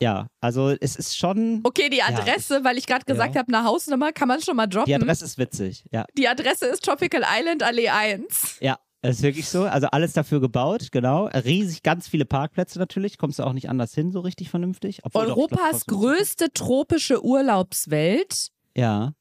[0.01, 1.61] ja, also es ist schon.
[1.65, 3.41] Okay, die Adresse, weil ich gerade gesagt Ja.
[3.41, 4.87] habe, eine Hausnummer kann man schon mal droppen.
[4.87, 6.05] Die Adresse ist witzig, ja.
[6.17, 8.59] Die Adresse ist Tropical Island Allee 1.
[8.61, 9.65] Ja, das ist wirklich so.
[9.65, 11.27] Also alles dafür gebaut, genau.
[11.27, 13.19] Riesig, ganz viele Parkplätze natürlich.
[13.19, 15.01] Kommst du auch nicht anders hin, so richtig vernünftig.
[15.05, 18.49] Obwohl doch, ich glaub, Europas größte tropische Urlaubswelt.
[18.77, 19.13] Ja,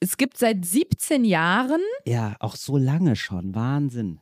[0.00, 3.54] Es gibt seit 17 Jahren, ja, auch so lange schon.
[3.54, 4.20] Wahnsinn.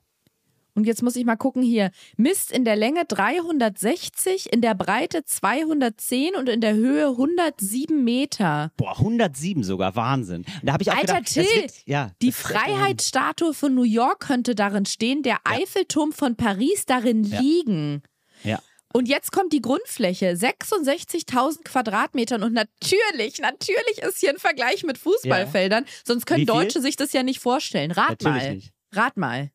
[0.80, 5.24] Und jetzt muss ich mal gucken hier, misst in der Länge 360, in der Breite
[5.24, 8.72] 210 und in der Höhe 107 Meter.
[8.76, 10.38] Boah, 107 sogar, Wahnsinn.
[10.46, 14.20] Und Da habe ich auch Alter, gedacht, Till, wird, ja, Die Freiheitsstatue von New York
[14.20, 17.40] könnte darin stehen, der Eiffelturm von Paris darin Ja.
[17.40, 18.02] liegen.
[18.42, 18.58] Ja.
[18.92, 22.42] Und jetzt kommt die Grundfläche, 66.000 Quadratmetern.
[22.42, 25.84] Und natürlich, natürlich ist hier ein Vergleich mit Fußballfeldern.
[26.04, 26.46] Sonst können?
[26.46, 27.92] Deutsche sich das ja nicht vorstellen.
[27.92, 28.54] Rat Natürlich mal.
[28.54, 28.72] nicht.
[28.92, 29.50] Rat mal.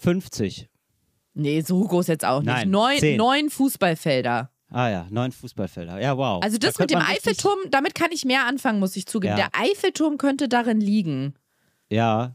[0.00, 0.68] 50.
[1.34, 2.46] Nee, so groß jetzt auch nicht.
[2.52, 3.16] Nein, neun, zehn.
[3.16, 4.50] neun Fußballfelder.
[4.70, 6.00] Ah ja, neun Fußballfelder.
[6.00, 6.42] Ja, wow.
[6.42, 9.38] Also das Da mit dem Eiffelturm, damit kann ich mehr anfangen, muss ich zugeben.
[9.38, 9.48] Ja.
[9.48, 11.34] Der Eiffelturm könnte darin liegen.
[11.90, 12.34] Ja.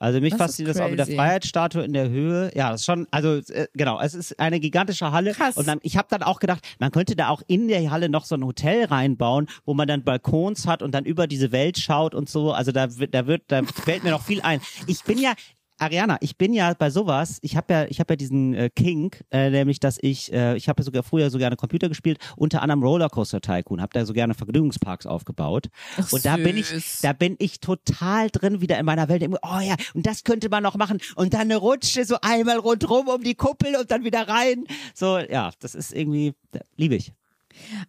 [0.00, 1.06] Also mich Das fasziniert das auch mit der.
[1.06, 2.52] Freiheitsstatue in der Höhe.
[2.54, 5.32] Ja, das ist schon, also äh, genau, es ist eine gigantische Halle.
[5.32, 5.56] Krass.
[5.56, 8.24] Und dann, ich habe dann auch gedacht, man könnte da auch in der Halle noch
[8.24, 12.14] so ein Hotel reinbauen, wo man dann Balkons hat und dann über diese Welt schaut
[12.14, 12.52] und so.
[12.52, 14.60] Also da da wird, da fällt mir noch viel ein.
[14.86, 15.32] Ich bin ja,
[15.78, 19.24] Ariana, ich bin ja bei sowas, ich habe ja, ich habe ja diesen äh, Kink,
[19.30, 22.62] äh, nämlich, dass ich, äh, ich habe ja sogar früher so gerne Computer gespielt, unter
[22.62, 25.68] anderem Rollercoaster Tycoon, habe da so gerne Vergnügungsparks aufgebaut.
[25.96, 26.66] Ach, und da bin ich,
[27.02, 29.24] da bin ich total drin wieder in meiner Welt.
[29.42, 30.98] Oh ja, und das könnte man noch machen.
[31.14, 34.64] Und dann eine Rutsche so einmal rundrum um die Kuppel und dann wieder rein.
[34.94, 36.34] So, ja, das ist irgendwie,
[36.76, 37.12] liebe ich.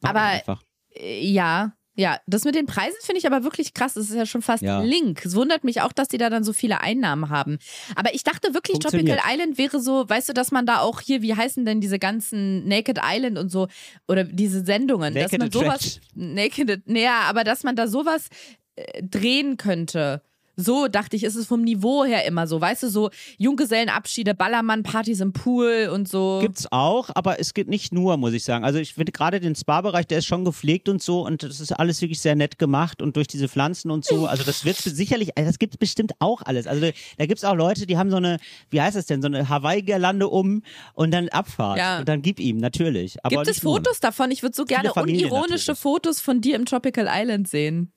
[0.02, 0.60] Mag Aber-.
[0.96, 2.20] Äh, Ja, ja.
[2.28, 3.93] Das mit den Preisen finde ich aber wirklich krass.
[3.95, 4.82] Das ist ja schon fast Ja.
[4.82, 5.26] Link.
[5.26, 7.60] Es wundert mich auch, dass die da dann so viele Einnahmen haben.
[7.95, 8.80] Aber ich dachte wirklich.
[8.80, 12.00] Tropical Island wäre so, weißt du, dass man da auch hier, wie heißen denn diese
[12.00, 13.68] ganzen Naked Island und so,
[14.08, 16.00] oder diese Sendungen, dass Naked man sowas.
[16.16, 18.30] Naked, naja, aber dass man da sowas
[18.76, 20.22] äh, drehen könnte.
[20.62, 22.60] So dachte ich, ist es vom Niveau her immer so.
[22.60, 26.39] Weißt du, so Junggesellenabschiede, Ballermann-Partys im Pool und so.
[26.41, 28.66] Gibt's auch, aber es geht nicht nur, muss ich sagen.
[28.66, 31.72] Also ich finde gerade den Spa-Bereich, der ist schon gepflegt und so und das ist
[31.72, 34.26] alles wirklich sehr nett gemacht und durch diese Pflanzen und so.
[34.26, 36.68] Also das wird sicherlich, also das gibt's bestimmt auch alles.
[36.68, 38.38] Also da, gibt's auch Leute, die haben so eine,
[38.70, 41.78] wie heißt das denn, so eine Hawaii-Girlande um und dann Abfahrt.
[41.78, 41.99] Ja.
[41.99, 43.18] Und dann gib ihm, natürlich.
[43.24, 43.60] Aber Gibt es.
[43.60, 44.32] Fotos davon?
[44.32, 45.80] Ich würde so gerne unironische natürlich.
[45.80, 47.93] Fotos von dir im Tropical Island sehen.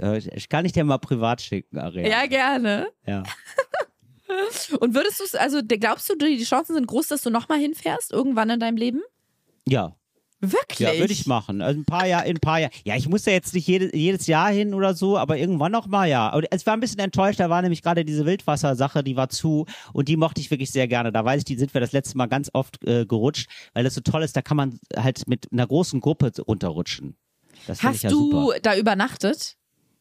[0.00, 2.08] Äh, Ich kann ich dir mal privat schicken, Ariel.
[2.08, 2.88] Ja, gerne.
[3.06, 3.22] ja.
[4.80, 8.12] Und würdest du es, also glaubst du, die Chancen sind groß, dass du nochmal hinfährst,
[8.12, 9.00] irgendwann in deinem Leben?
[9.66, 9.96] Ja,
[10.40, 10.78] Wirklich?
[10.78, 11.60] ja würde ich machen.
[11.62, 12.70] Also ein paar Jahre, in ein paar Jahren.
[12.84, 15.88] Ja, ich muss ja jetzt nicht jede, jedes Jahr hin oder so, aber irgendwann noch
[15.88, 16.32] mal, ja.
[16.32, 19.66] Und es war ein bisschen enttäuscht, da war nämlich gerade diese Wildwassersache, die war zu
[19.92, 21.10] und die mochte ich wirklich sehr gerne.
[21.10, 23.94] Da weiß ich, die sind wir das letzte Mal ganz oft äh, gerutscht, weil das
[23.94, 27.16] so toll ist, da kann man halt mit einer großen Gruppe runterrutschen.
[27.66, 28.60] Das Hast ja du super.
[28.62, 29.56] da übernachtet?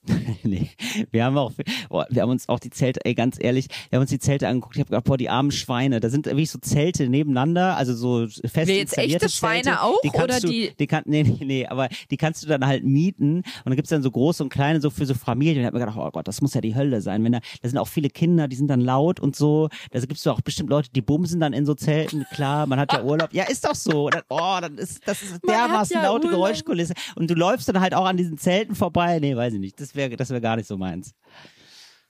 [0.44, 0.70] nee.
[1.12, 1.52] Wir haben auch,
[1.90, 4.48] boah, wir haben uns auch die Zelte, ey, ganz ehrlich, wir haben uns die Zelte
[4.48, 4.76] angeguckt.
[4.76, 6.00] Ich habe gedacht, boah, die armen Schweine.
[6.00, 9.82] Da sind wirklich so Zelte nebeneinander, also so fest Wir jetzt echte Schweine Zelte.
[9.82, 12.66] auch, die oder du, die- Die kann, nee, nee, nee, aber die kannst du dann
[12.66, 15.58] halt mieten und dann gibt's dann so große und kleine so für so Familien.
[15.58, 17.24] Und ich habe mir gedacht, oh Gott, das muss ja die Hölle sein.
[17.24, 19.70] Wenn da, da sind auch viele Kinder, die sind dann laut und so.
[19.92, 22.26] Da gibt's doch auch bestimmt Leute, die bumsen dann in so Zelten.
[22.34, 23.30] Klar, man hat ja Urlaub.
[23.34, 24.10] Ja, ist doch so.
[24.10, 26.40] Dann, oh, dann ist, das ist dermaßen ja laute Urlaub.
[26.42, 26.94] Geräuschkulisse.
[27.16, 29.20] Und du läufst dann halt auch an diesen Zelten vorbei.
[29.20, 29.80] Nee, weiß ich nicht.
[29.80, 31.14] Das wäre, das wäre gar nicht so meins.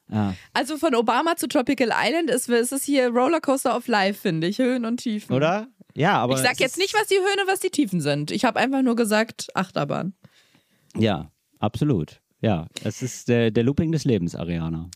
[0.09, 0.35] Ja.
[0.53, 4.59] Also von Obama zu Tropical Island ist, ist es hier Rollercoaster of Life, finde ich.
[4.59, 5.35] Höhen und Tiefen.
[5.35, 5.67] Oder?
[5.95, 6.35] Ja, aber.
[6.35, 8.31] ich sag jetzt nicht, was die Höhen und was die Tiefen sind.
[8.31, 10.13] Ich habe einfach nur gesagt, Achterbahn.
[10.95, 12.21] Ja, absolut.
[12.39, 14.89] Ja, es ist der, der Looping des Lebens, Ariana.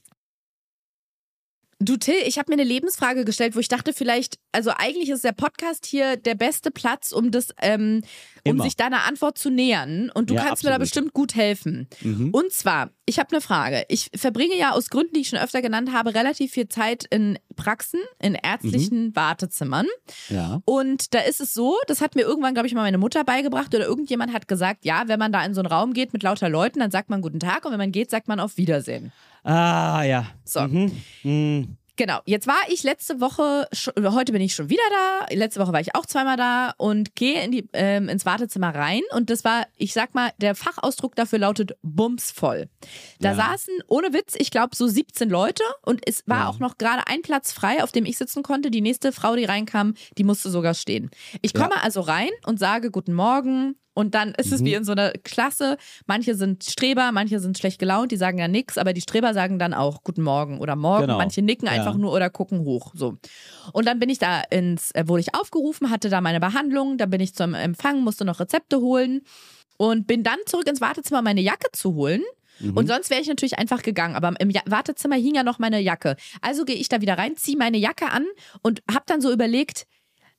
[1.84, 5.24] Du Till, ich habe mir eine Lebensfrage gestellt, wo ich dachte vielleicht, also eigentlich ist
[5.24, 8.04] der Podcast hier der beste Platz, um das, ähm,
[8.46, 8.64] um Immer.
[8.66, 10.12] sich deiner Antwort zu nähern.
[10.14, 10.80] Und du Ja, kannst mir da absolut.
[10.80, 11.88] bestimmt gut helfen.
[12.02, 12.30] Mhm.
[12.32, 13.84] Und zwar, ich habe eine Frage.
[13.88, 17.40] Ich verbringe ja aus Gründen, die ich schon öfter genannt habe, relativ viel Zeit in
[17.56, 19.16] Praxen, in ärztlichen Mhm.
[19.16, 19.88] Wartezimmern.
[20.30, 20.62] Ja.
[20.66, 23.74] Und da ist es so, das hat mir irgendwann, glaube ich, mal meine Mutter beigebracht
[23.74, 26.48] oder irgendjemand hat gesagt, ja, wenn man da in so einen Raum geht mit lauter
[26.48, 29.12] Leuten, dann sagt man guten Tag und wenn man geht, sagt man auf Wiedersehen.
[29.44, 30.26] Ah, ja.
[30.46, 30.62] So.
[30.62, 30.92] Mhm.
[31.24, 31.78] Mhm.
[31.98, 33.68] Genau, jetzt war ich letzte Woche,
[34.00, 37.44] heute bin ich schon wieder da, letzte Woche war ich auch zweimal da und gehe
[37.44, 41.38] in die, ähm, ins Wartezimmer rein und das war, ich sag mal, der Fachausdruck dafür
[41.38, 42.70] lautet bumsvoll.
[43.20, 43.36] Da Ja.
[43.36, 46.48] saßen, ohne Witz, ich glaube so 17 Leute und es war Ja.
[46.50, 48.72] auch noch gerade ein Platz frei, auf dem ich sitzen konnte.
[48.72, 51.12] Die nächste Frau, die reinkam, die musste sogar stehen.
[51.44, 51.62] Ich Ja.
[51.62, 54.54] komme also rein und sage Guten Morgen, und dann ist Mhm.
[54.54, 55.78] es wie in so einer Klasse.
[56.06, 59.60] Manche sind Streber, manche sind schlecht gelaunt, die sagen ja nichts, aber die Streber sagen
[59.60, 61.04] dann auch Guten Morgen oder Morgen.
[61.08, 61.18] Genau.
[61.18, 61.74] Manche nicken Ja.
[61.74, 62.92] einfach nur oder gucken hoch.
[62.96, 63.18] So.
[63.74, 67.10] Und dann bin ich da ins, äh, wurde ich aufgerufen, hatte da meine Behandlung, dann
[67.10, 69.22] bin ich zum Empfang, musste noch Rezepte holen
[69.78, 72.22] und bin dann zurück ins Wartezimmer, meine Jacke zu holen.
[72.60, 72.78] Mhm.
[72.78, 74.16] Und sonst wäre ich natürlich einfach gegangen.
[74.16, 76.16] Aber im ja Wartezimmer hing ja noch meine Jacke.
[76.42, 78.26] Also gehe ich da wieder rein, ziehe meine Jacke an
[78.62, 79.86] und habe dann so überlegt,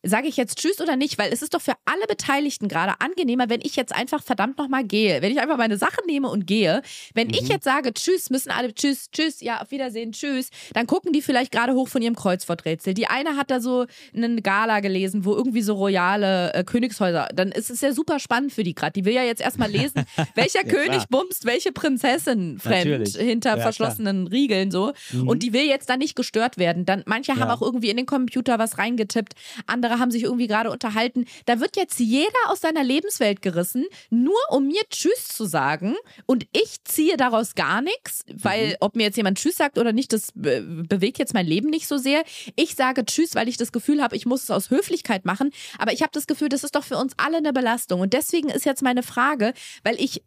[0.05, 1.19] Sage ich jetzt Tschüss oder nicht?
[1.19, 4.85] Weil es ist doch für alle Beteiligten gerade angenehmer, wenn ich jetzt einfach verdammt nochmal
[4.85, 5.23] gehe.
[5.23, 6.83] Wenn ich einfach meine Sachen nehme und gehe.
[7.15, 10.51] Wenn ich jetzt sage Tschüss, müssen alle Tschüss, Tschüss, ja, auf Wiedersehen, Tschüss.
[10.75, 12.95] Dann gucken die vielleicht gerade hoch von ihrem Kreuzworträtsel.
[12.95, 17.29] Die eine hat da so einen Gala gelesen, wo irgendwie so royale äh, Königshäuser.
[17.35, 18.93] Dann ist es ja super spannend für die gerade.
[18.93, 21.07] Die will ja jetzt erstmal lesen, welcher König klar.
[21.11, 23.17] bumst welche Prinzessin fremd Natürlich.
[23.17, 23.63] hinter Ja, klar.
[23.73, 24.93] verschlossenen Riegeln so.
[25.27, 26.85] Und die will jetzt da nicht gestört werden.
[26.87, 27.55] Dann manche haben Ja.
[27.55, 29.35] auch irgendwie in den Computer was reingetippt,
[29.67, 31.27] andere haben sich irgendwie gerade unterhalten.
[31.47, 35.95] Da wird jetzt jeder aus seiner Lebenswelt gerissen, nur um mir Tschüss zu sagen.
[36.27, 40.13] Und ich ziehe daraus gar nichts, weil ob mir jetzt jemand Tschüss sagt oder nicht,
[40.13, 42.23] das be bewegt jetzt mein Leben nicht so sehr.
[42.57, 45.51] Ich sage Tschüss, weil ich das Gefühl habe, ich muss es aus Höflichkeit machen.
[45.79, 48.01] Aber ich habe das Gefühl, das ist doch für uns alle eine Belastung.
[48.01, 50.23] Und deswegen ist jetzt meine Frage, weil ich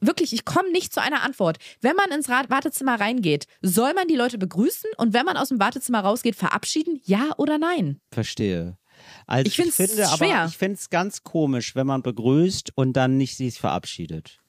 [0.00, 1.58] Wirklich, ich komme nicht zu einer Antwort.
[1.82, 5.60] Wenn man ins Wartezimmer reingeht, soll man die Leute begrüßen und wenn man aus dem
[5.60, 7.00] Wartezimmer rausgeht, verabschieden?
[7.04, 8.00] Ja oder nein?
[8.10, 8.79] Verstehe.
[9.30, 10.38] Also Ich find's finde schwer.
[10.38, 14.40] aber, ich finde es ganz komisch, wenn man begrüßt und dann nicht sich verabschiedet.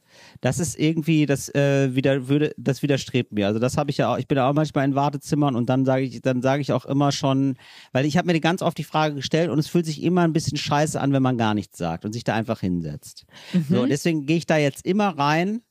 [0.41, 3.47] Das ist irgendwie, das äh, wieder würde, das widerstrebt mir.
[3.47, 4.17] Also das habe ich ja auch.
[4.17, 6.86] Ich bin ja auch manchmal in Wartezimmern und dann sage ich, dann sage ich auch
[6.86, 7.55] immer schon,
[7.93, 10.34] weil ich habe mir ganz oft die Frage gestellt und es fühlt sich immer ein
[10.34, 13.25] bisschen scheiße an, wenn man gar nichts sagt und sich da einfach hinsetzt.
[13.53, 13.65] Mhm.
[13.69, 15.61] So, deswegen gehe ich da jetzt immer rein.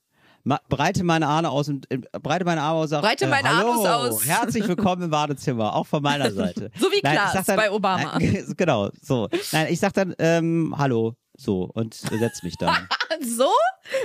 [0.43, 2.89] Breite meine Arme aus und äh, breite meine Arme aus.
[2.89, 4.25] sag, Breite meine hallo, Arme aus.
[4.25, 6.71] Herzlich willkommen im Wartezimmer, auch von meiner Seite.
[6.79, 8.17] So wie Klaas bei Obama.
[8.17, 9.27] Nein, genau, so.
[9.51, 12.87] Nein, ich sag dann, ähm, hallo, so, und setz mich dann.
[13.21, 13.49] So?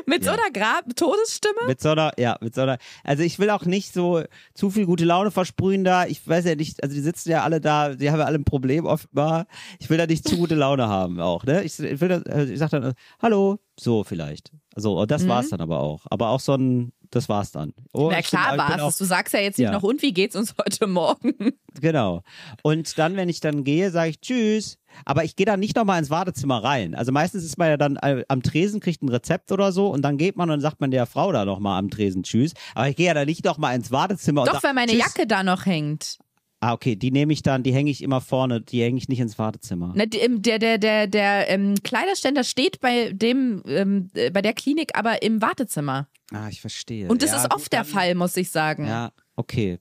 [0.04, 0.36] Mit so Ja.
[0.36, 1.54] einer Grab Todesstimme?
[1.66, 4.22] mit so einer, ja, mit so einer, also ich will auch nicht so
[4.54, 6.06] zu viel gute Laune versprühen da.
[6.06, 8.44] Ich weiß ja nicht, also die sitzen ja alle da, die haben ja alle ein
[8.44, 9.46] Problem offenbar.
[9.78, 11.62] Ich will da nicht zu gute Laune haben auch, ne?
[11.62, 14.50] Ich, ich will, dann, äh, ich sag dann, äh, hallo, so vielleicht.
[14.76, 15.28] So, und das Mhm.
[15.28, 16.04] war's dann aber auch.
[16.10, 17.72] Aber auch so ein, das war's dann.
[17.92, 18.98] Oh, Na klar bin war auch- es.
[18.98, 19.72] Du sagst ja jetzt nicht Ja.
[19.72, 21.32] noch, und wie geht's uns heute Morgen?
[21.82, 22.22] Genau.
[22.62, 24.78] Und dann, wenn ich dann gehe, sage ich Tschüss.
[25.04, 26.94] Aber ich gehe dann nicht nochmal ins Wartezimmer rein.
[26.94, 30.00] Also meistens ist man ja dann äh, am Tresen, kriegt ein Rezept oder so und
[30.00, 32.54] dann geht man und sagt man der Frau da nochmal am Tresen Tschüss.
[32.74, 35.00] Aber ich gehe ja dann nicht nochmal ins Wartezimmer und Doch, sag, weil meine Tschüss.
[35.04, 36.16] Jacke da noch hängt.
[36.60, 39.20] Ah, okay, die nehme ich dann, die hänge ich immer vorne, die hänge ich nicht
[39.20, 39.92] ins Wartezimmer.
[39.94, 44.54] Na, im- Der, der, der, der ähm, Kleiderständer steht bei dem, ähm, äh, bei der
[44.54, 46.08] Klinik aber im Wartezimmer.
[46.32, 47.08] Ah, ich verstehe.
[47.08, 48.86] Und das ja, ist gut, oft der dann- Fall, muss ich sagen.
[48.86, 49.78] Ja, okay.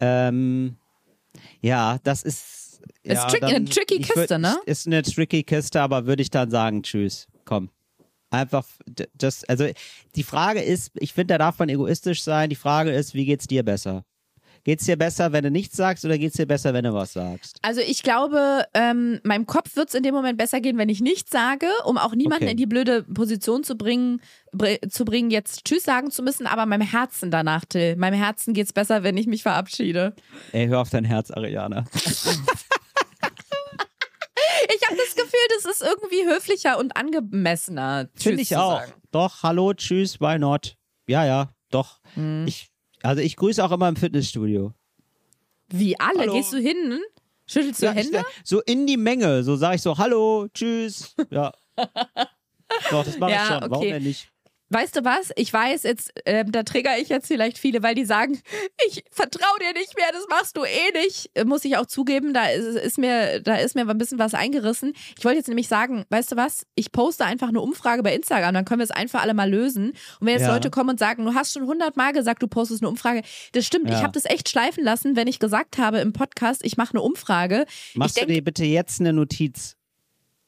[0.00, 0.76] Ähm,
[1.60, 2.80] ja, das ist.
[3.02, 4.56] Ist ja, dann- eine tricky Kiste, ne?
[4.66, 7.70] Ist eine tricky Kiste, aber würde ich dann sagen, tschüss, komm.
[8.30, 8.66] Einfach,
[9.16, 9.66] das, also
[10.16, 12.48] die Frage ist, ich finde, da darf man egoistisch sein.
[12.50, 14.04] Die Frage ist, wie geht's dir besser?
[14.64, 17.58] Geht's dir besser, wenn du nichts sagst, oder geht's dir besser, wenn du was sagst?
[17.62, 21.00] Also ich glaube, ähm, meinem Kopf wird es in dem Moment besser gehen, wenn ich
[21.00, 22.50] nichts sage, um auch niemanden Okay.
[22.52, 24.20] in die blöde Position zu bringen,
[24.52, 27.96] br zu bringen, jetzt Tschüss sagen zu müssen, aber meinem Herzen danach, Till.
[27.96, 30.14] Meinem Herzen geht's besser, wenn ich mich verabschiede.
[30.52, 31.84] Ey, hör auf dein Herz, Ariana.
[34.72, 38.08] Ich habe das Gefühl, das ist irgendwie höflicher und angemessener.
[38.14, 38.80] Tschüss Finde ich auch.
[38.80, 38.92] Sagen.
[39.10, 40.76] Doch, hallo, tschüss, why not?
[41.08, 41.98] Ja, ja, doch.
[42.14, 42.44] Hm.
[42.46, 42.68] Ich,
[43.02, 44.72] also ich grüße auch immer im Fitnessstudio.
[45.68, 46.20] Wie alle?
[46.20, 46.34] Hallo.
[46.34, 47.00] Gehst du hin?
[47.46, 48.22] Schüttelst du Ja, ich, Hände?
[48.44, 51.14] so in die Menge, so sage ich so, hallo, tschüss.
[51.30, 51.52] Ja.
[52.90, 53.60] Doch, das mache Ja, ich schon.
[53.70, 53.92] Warum okay.
[53.92, 54.30] denn nicht?
[54.70, 55.30] Weißt du was?
[55.36, 58.40] Ich weiß, jetzt, äh, da trigger ich jetzt vielleicht viele, weil die sagen,
[58.88, 61.30] ich vertraue dir nicht mehr, das machst du eh nicht.
[61.34, 64.34] Äh, Muss ich auch zugeben, da ist, ist mir, da ist mir ein bisschen was
[64.34, 64.94] eingerissen.
[65.18, 66.66] Ich wollte jetzt nämlich sagen, weißt du was?
[66.74, 69.90] Ich poste einfach eine Umfrage bei Instagram, dann können wir es einfach alle mal lösen.
[70.20, 70.54] Und wenn jetzt Ja.
[70.54, 73.86] Leute kommen und sagen, du hast schon hundertmal gesagt, du postest eine Umfrage, das stimmt.
[73.90, 74.02] Ich Ja.
[74.02, 77.66] habe das echt schleifen lassen, wenn ich gesagt habe im Podcast, ich mache eine Umfrage.
[77.94, 79.76] Machst ich du denk- dir bitte jetzt eine Notiz,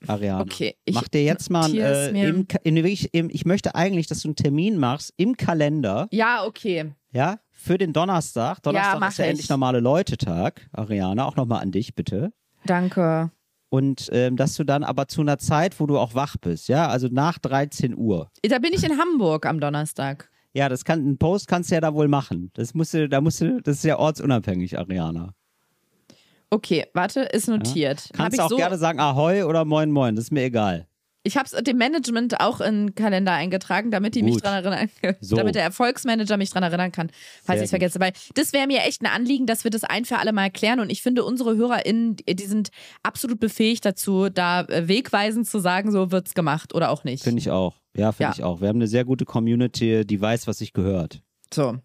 [0.09, 0.43] Ariane?
[0.43, 4.29] Okay, ich Mach dir jetzt mal, äh, im, in, im, ich möchte eigentlich, dass du
[4.29, 6.93] einen Termin machst im Kalender, Ja, okay.
[7.13, 8.63] ja, für den Donnerstag.
[8.63, 9.31] Donnerstag mach ist ja ich.
[9.31, 10.69] endlich normale Leute-Tag.
[10.73, 12.33] Ariane, auch nochmal an dich bitte.
[12.65, 13.31] Danke.
[13.69, 16.89] Und ähm, dass du dann aber zu einer Zeit, wo du auch wach bist, ja,
[16.89, 18.31] also nach 13 Uhr.
[18.47, 20.31] Da bin ich in Hamburg am Donnerstag.
[20.55, 22.51] Ja, das kann, einen Post kannst du ja da wohl machen.
[22.53, 25.33] Das musst du, da musst du, das ist ja ortsunabhängig, Ariana.
[26.53, 28.09] Okay, warte, ist notiert.
[28.11, 30.87] Hab Kannst auch so, gerne sagen Ahoi oder Moin Moin, das ist mir egal.
[31.25, 34.91] Ich habe es dem Management auch in den Kalender eingetragen, damit die mich dran erinnern,
[35.21, 35.37] So.
[35.37, 37.11] damit der Erfolgsmanager mich dran erinnern kann,
[37.43, 38.01] falls ich es vergesse.
[38.01, 40.79] Weil das wäre mir echt ein Anliegen, dass wir das ein für alle mal erklären.
[40.81, 42.71] Und ich finde, unsere HörerInnen, die sind
[43.03, 47.23] absolut befähigt dazu, da äh, wegweisend zu sagen, so wird's gemacht oder auch nicht.
[47.23, 47.77] Finde ich auch.
[47.97, 48.35] Ja, finde Ja.
[48.37, 48.61] ich auch.
[48.61, 51.23] Wir haben eine sehr gute Community, die weiß, was sich gehört.
[51.55, 51.77] So.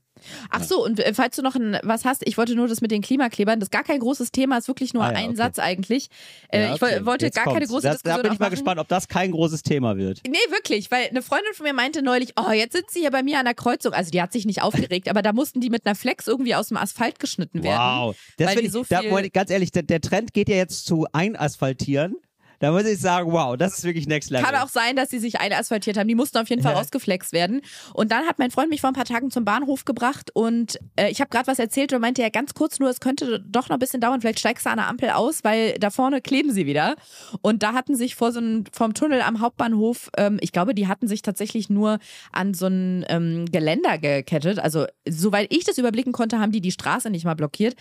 [0.50, 2.92] Ach so, und äh, falls du noch ein, was hast, ich wollte nur das mit
[2.92, 5.36] den Klimaklebern, das ist gar kein großes Thema, ist wirklich nur Ah ja, ein okay.
[5.38, 6.10] Satz eigentlich.
[6.50, 7.06] Äh, Ja, ich okay.
[7.06, 7.72] wollte Jetzt gar keine kommt's.
[7.72, 8.52] große das, Diskussion Da bin ich mal aufmachen.
[8.64, 10.22] gespannt, ob das kein großes Thema wird.
[10.28, 13.24] Nee, wirklich, weil eine Freundin von mir meinte neulich, oh, jetzt sind sie hier bei
[13.24, 13.94] mir an der Kreuzung.
[13.94, 16.68] Also die hat sich nicht aufgeregt, aber da mussten die mit einer Flex irgendwie aus
[16.70, 17.78] dem Asphalt geschnitten werden.
[18.08, 18.16] Wow.
[18.38, 20.86] Das weil ich, so da, viel- ich- ganz ehrlich, der, der Trend geht ja jetzt
[20.86, 22.16] zu Einasphaltieren.
[22.60, 24.46] Da muss ich sagen, wow, das ist wirklich Next Level.
[24.46, 26.08] Kann auch sein, dass sie sich eine asphaltiert haben.
[26.08, 26.80] Die mussten auf jeden Fall Ja.
[26.80, 27.62] rausgeflext werden.
[27.94, 31.10] Und dann hat mein Freund mich vor ein paar Tagen zum Bahnhof gebracht und äh,
[31.12, 33.76] ich habe gerade was erzählt und meinte ja ganz kurz nur, es könnte doch noch
[33.76, 34.22] ein bisschen dauern.
[34.22, 36.96] Vielleicht steigst du an der Ampel aus, weil da vorne kleben sie wieder.
[37.42, 40.88] Und da hatten sich vor so einem, vom Tunnel am Hauptbahnhof, ähm, ich glaube, die
[40.88, 42.00] hatten sich tatsächlich nur
[42.32, 44.60] an so ein ähm, Geländer gekettet.
[44.60, 47.76] Also, soweit ich das überblicken konnte, haben die die Straße nicht mal blockiert.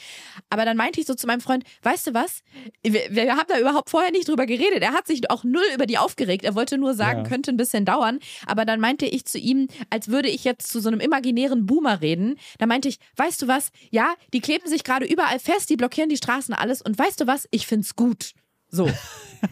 [0.50, 2.42] Aber dann meinte ich so zu meinem Freund, weißt du was?
[2.82, 4.65] Wir, wir haben da überhaupt vorher nicht drüber geredet.
[4.74, 6.44] Er hat sich auch null über die aufgeregt.
[6.44, 7.28] Er wollte nur sagen, Ja.
[7.28, 8.18] könnte ein bisschen dauern.
[8.46, 12.00] Aber dann meinte ich zu ihm, als würde ich jetzt zu so einem imaginären Boomer
[12.00, 12.36] reden.
[12.58, 13.70] Da meinte ich, weißt du was?
[13.90, 16.82] Ja, die kleben sich gerade überall fest, die blockieren die Straßen alles.
[16.82, 17.46] Und weißt du was?
[17.50, 18.32] Ich find's gut.
[18.70, 18.90] So.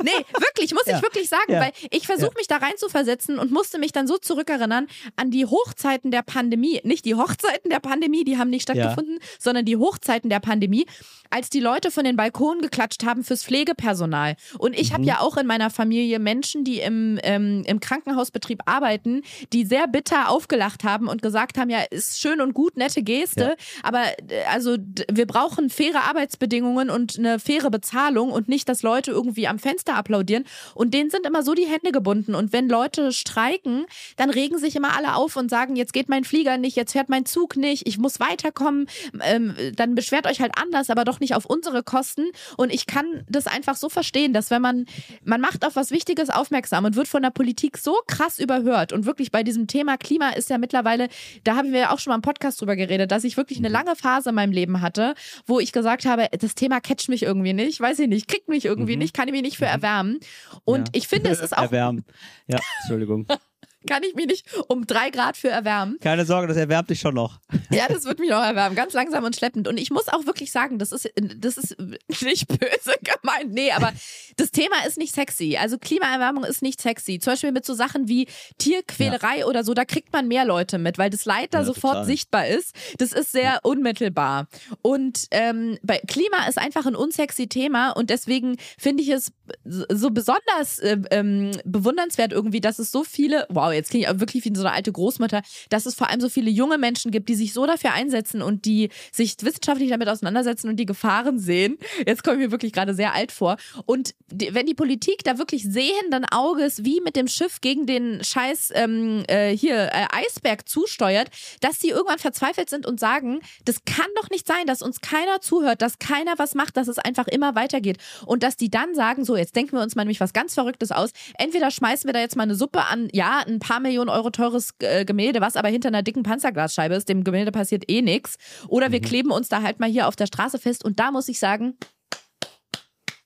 [0.02, 0.10] Nee,
[0.40, 0.96] wirklich, muss Ja.
[0.96, 1.60] ich wirklich sagen, Ja.
[1.60, 5.30] weil ich versuche mich da rein zu versetzen und musste mich dann so zurückerinnern an
[5.30, 6.80] die Hochzeiten der Pandemie.
[6.84, 10.86] Nicht die Hochzeiten der Pandemie, die haben nicht stattgefunden, sondern die Hochzeiten der Pandemie,
[11.28, 14.36] als die Leute von den Balkonen geklatscht haben fürs Pflegepersonal.
[14.58, 14.94] Und ich Mhm.
[14.94, 19.86] habe ja auch in meiner Familie Menschen, die im, ähm, im Krankenhausbetrieb arbeiten, die sehr
[19.86, 24.44] bitter aufgelacht haben und gesagt haben, ja, ist schön und gut, nette Geste, aber äh,
[24.50, 24.76] also
[25.12, 29.96] wir brauchen faire Arbeitsbedingungen und eine faire Bezahlung und nicht, dass Leute irgendwie am Fenster
[29.96, 30.44] applaudieren.
[30.74, 32.34] Und denen sind immer so die Hände gebunden.
[32.34, 33.86] Und wenn Leute streiken,
[34.16, 37.08] dann regen sich immer alle auf und sagen, jetzt geht mein Flieger nicht, jetzt fährt
[37.08, 38.86] mein Zug nicht, ich muss weiterkommen.
[39.22, 42.26] Ähm, dann beschwert euch halt anders, aber doch nicht auf unsere Kosten.
[42.56, 44.86] Und ich kann das einfach so verstehen, dass wenn man,
[45.24, 49.06] man macht auf was Wichtiges aufmerksam und wird von der Politik so krass überhört und
[49.06, 51.08] wirklich bei diesem Thema Klima ist ja mittlerweile,
[51.44, 53.68] da haben wir ja auch schon mal im Podcast drüber geredet, dass ich wirklich eine
[53.68, 55.14] lange Phase in meinem Leben hatte,
[55.46, 58.64] wo ich gesagt habe, das Thema catcht mich irgendwie nicht, weiß ich nicht, kriegt mich
[58.64, 60.20] irgendwie nicht, kann ich mich nicht für erwärmen.
[60.64, 60.92] Und Ja.
[60.92, 62.05] ich finde, es ist auch, Erwärmen.
[62.47, 63.26] Ja, Entschuldigung.
[63.87, 65.99] kann ich mich nicht um drei Grad für erwärmen.
[66.01, 67.41] Keine Sorge, das erwärmt dich schon noch.
[67.70, 69.68] Ja, das wird mich noch erwärmen, ganz langsam und schleppend.
[69.68, 71.76] Und ich muss auch wirklich sagen, das ist, das ist
[72.22, 73.93] nicht böse gemeint, nee, aber
[74.37, 75.57] das Thema ist nicht sexy.
[75.61, 77.18] Also Klimaerwärmung ist nicht sexy.
[77.18, 78.26] Zum Beispiel mit so Sachen wie
[78.59, 81.93] Tierquälerei oder so, da kriegt man mehr Leute mit, weil das Leid da Ja, sofort
[81.95, 82.07] total.
[82.07, 82.74] sichtbar ist.
[82.99, 84.47] Das ist sehr unmittelbar.
[84.82, 89.32] Und ähm, bei Klima ist einfach ein unsexy Thema und deswegen finde ich es
[89.66, 94.20] so besonders äh, ähm, bewundernswert irgendwie, dass es so viele, wow, jetzt klinge ich auch
[94.20, 97.29] wirklich wie so eine alte Großmutter, dass es vor allem so viele junge Menschen gibt,
[97.29, 101.79] die sich so dafür einsetzen und die sich wissenschaftlich damit auseinandersetzen und die Gefahren sehen.
[102.07, 103.57] Jetzt komme ich mir wirklich gerade sehr alt vor.
[103.87, 108.22] Und die, wenn die Politik da wirklich sehenden Auges wie mit dem Schiff gegen den
[108.22, 113.85] scheiß ähm, äh, hier äh, Eisberg zusteuert, dass die irgendwann verzweifelt sind und sagen, das
[113.85, 117.27] kann doch nicht sein, dass uns keiner zuhört, dass keiner was macht, dass es einfach
[117.27, 117.99] immer weitergeht.
[118.27, 120.93] Und dass die dann sagen, so, jetzt denken wir uns mal nämlich was ganz Verrücktes
[120.93, 121.11] aus.
[121.39, 124.74] Entweder schmeißen wir da jetzt mal eine Suppe an, ja, ein paar Millionen Euro teures
[124.80, 128.36] äh, Gemälde, was aber hinter einer dicken Panzerglasscheibe ist, dem Gemälde passiert eh nichts.
[128.68, 130.84] Oder wir kleben uns da halt mal hier auf der Straße fest.
[130.84, 131.76] Und da muss ich sagen,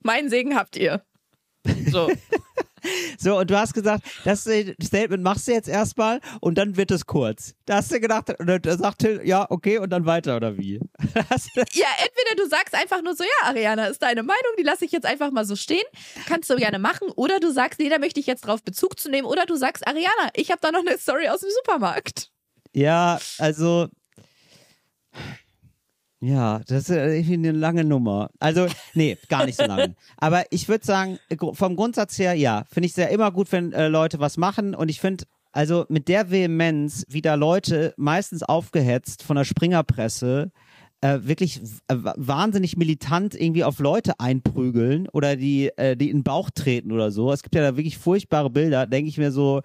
[0.01, 1.03] meinen Segen habt ihr.
[1.91, 2.09] So.
[3.19, 7.07] So, und du hast gesagt, das Statement machst du jetzt erstmal und dann wird es
[7.07, 7.55] kurz.
[7.67, 10.81] Da hast du gedacht, und dann sagt Till, ja, okay, und dann weiter, oder wie?
[11.73, 14.93] Ja, entweder du sagst einfach nur so, ja, Ariana, ist deine Meinung, die lasse ich
[14.93, 15.85] jetzt einfach mal so stehen.
[16.27, 17.09] Kannst du gerne machen.
[17.17, 19.27] Oder du sagst, nee, da möchte ich jetzt drauf Bezug zu nehmen.
[19.27, 22.31] Oder du sagst, Ariana, ich habe da noch eine Story aus dem Supermarkt.
[22.73, 23.89] ja, also.
[26.21, 28.31] Ja, das ist irgendwie eine lange Nummer.
[28.41, 29.95] Also, nee, gar nicht so lange.
[30.17, 31.19] Aber ich würde sagen,
[31.53, 34.75] vom Grundsatz her, ja, finde ich sehr immer gut, wenn äh, Leute was machen.
[34.75, 40.51] Und ich finde, also mit der Vehemenz, wie da Leute meistens aufgehetzt von der Springerpresse
[41.01, 46.25] äh, wirklich äh, wahnsinnig militant irgendwie auf Leute einprügeln oder die, äh, die in den
[46.25, 47.33] Bauch treten oder so.
[47.33, 49.63] Es gibt ja da wirklich furchtbare Bilder, denke ich mir so,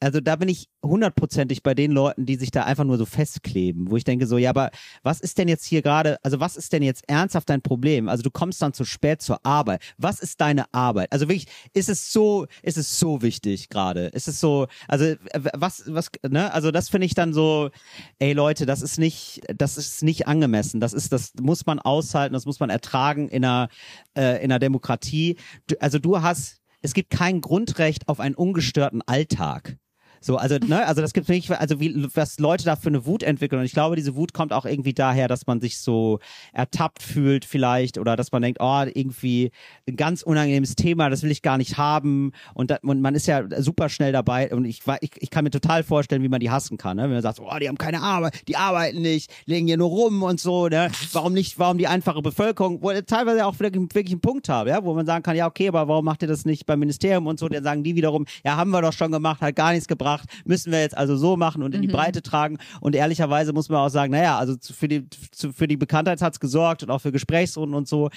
[0.00, 3.90] also da bin ich hundertprozentig bei den Leuten, die sich da einfach nur so festkleben,
[3.90, 4.70] wo ich denke so, ja, aber
[5.02, 8.08] was ist denn jetzt hier gerade, also was ist denn jetzt ernsthaft dein Problem?
[8.08, 9.82] Also du kommst dann zu spät zur Arbeit.
[9.96, 11.12] Was ist deine Arbeit?
[11.12, 14.06] Also wirklich, ist es so, ist es so wichtig gerade?
[14.08, 15.16] Ist es so, also äh,
[15.54, 16.52] was, was, ne?
[16.52, 17.70] Also das finde ich dann so,
[18.18, 20.80] ey Leute, das ist nicht, das ist nicht angemessen.
[20.80, 23.68] Das ist, das muss man aushalten, das muss man ertragen in einer,
[24.16, 25.36] äh, in einer Demokratie.
[25.66, 29.78] Du, also du hast, es gibt kein Grundrecht auf einen ungestörten Alltag.
[30.26, 33.22] So, also, ne, also das gibt nicht, also wie, was Leute da für eine Wut
[33.22, 33.60] entwickeln.
[33.60, 36.18] Und ich glaube, diese Wut kommt auch irgendwie daher, dass man sich so
[36.52, 39.52] ertappt fühlt vielleicht oder dass man denkt, oh, irgendwie
[39.88, 42.32] ein ganz unangenehmes Thema, das will ich gar nicht haben.
[42.54, 44.52] Und, da, und man ist ja super schnell dabei.
[44.52, 47.04] Und ich, ich, ich kann mir total vorstellen, wie man die hassen kann, ne?
[47.04, 50.24] Wenn man sagt, oh, die haben keine Arbeit, die arbeiten nicht, legen hier nur rum
[50.24, 50.90] und so, ne?
[51.12, 54.82] Warum nicht, warum die einfache Bevölkerung, wo teilweise auch wirklich, wirklich einen Punkt haben, ja,
[54.82, 57.38] wo man sagen kann, ja, okay, aber warum macht ihr das nicht beim Ministerium und
[57.38, 57.48] so?
[57.48, 60.72] Dann sagen die wiederum, ja, haben wir doch schon gemacht, hat gar nichts gebracht, müssen
[60.72, 62.58] wir jetzt also so machen und in die Breite tragen.
[62.80, 66.82] Und ehrlicherweise muss man auch sagen, naja, also für die, für die Bekanntheit hat's gesorgt
[66.82, 68.10] und auch für Gesprächsrunden und so.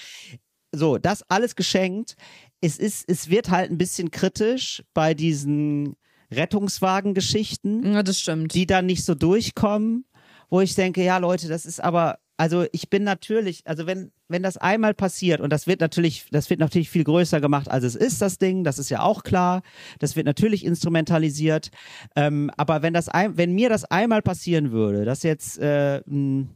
[0.72, 2.16] So, das alles geschenkt.
[2.62, 5.96] Es ist, es wird halt ein bisschen kritisch bei diesen
[6.32, 8.54] Rettungswagengeschichten Ja, das stimmt.
[8.54, 10.06] die dann nicht so durchkommen,
[10.50, 14.44] wo ich denke, ja Leute, das ist aber, also ich bin natürlich, also wenn, wenn
[14.44, 17.96] das einmal passiert und das wird natürlich, das wird natürlich viel größer gemacht, als es
[17.96, 19.62] ist, das Ding, das ist ja auch klar,
[20.00, 21.70] das wird natürlich instrumentalisiert,
[22.16, 26.56] ähm, aber wenn das, ein, wenn mir das einmal passieren würde, dass jetzt äh, ein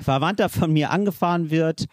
[0.00, 1.86] Verwandter von mir angefahren wird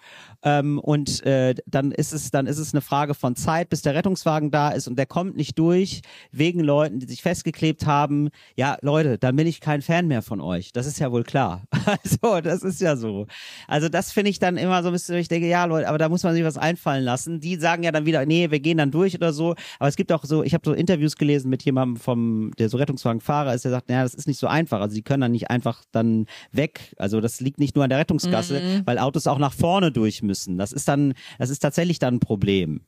[0.44, 3.96] ähm, und äh, dann ist es dann ist es eine Frage von Zeit, bis der
[3.96, 6.02] Rettungswagen da ist und der kommt nicht durch
[6.32, 8.30] wegen Leuten, die sich festgeklebt haben.
[8.58, 10.74] Ja, Leute, dann bin ich kein Fan mehr von euch.
[10.74, 11.64] Das ist ja wohl klar.
[12.04, 13.28] Also das ist ja so.
[13.68, 15.16] Also das finde ich dann immer so ein bisschen.
[15.16, 17.40] Ich denke, ja Leute, aber da muss man sich was einfallen lassen.
[17.40, 19.56] Die sagen ja dann wieder, nee, wir gehen dann durch oder so.
[19.80, 22.78] Aber es gibt auch so, ich habe so Interviews gelesen mit jemandem vom, der so
[22.78, 24.82] Rettungswagenfahrer ist, der sagt, naja, das ist nicht so einfach.
[24.82, 26.94] Also die können dann nicht einfach dann weg.
[26.98, 30.58] Also das liegt nicht nur an der Rettungsgasse, weil Autos auch nach vorne durch müssen.
[30.58, 32.82] Das ist dann, das ist tatsächlich dann ein Problem.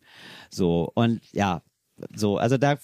[0.50, 1.62] So und ja.
[2.14, 2.76] So, also da,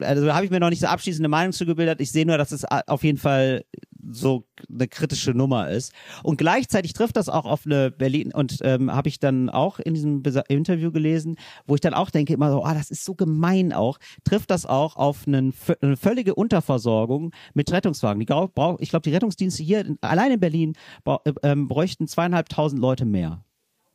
[0.00, 2.00] also da habe ich mir noch nicht so abschließende Meinung zu gebildet.
[2.00, 3.64] Ich sehe nur, dass es auf jeden Fall
[4.10, 5.92] so eine kritische Nummer ist.
[6.22, 9.94] Und gleichzeitig trifft das auch auf eine Berlin und ähm, habe ich dann auch in
[9.94, 11.36] diesem Interview gelesen,
[11.66, 13.98] wo ich dann auch denke immer so, ah, das ist so gemein auch.
[14.24, 18.20] Trifft das auch auf einen, eine völlige Unterversorgung mit Rettungswagen.
[18.20, 23.45] Ich glaube, die Rettungsdienste hier in, allein in Berlin äh, ähm, bräuchten zweieinhalbtausend Leute mehr.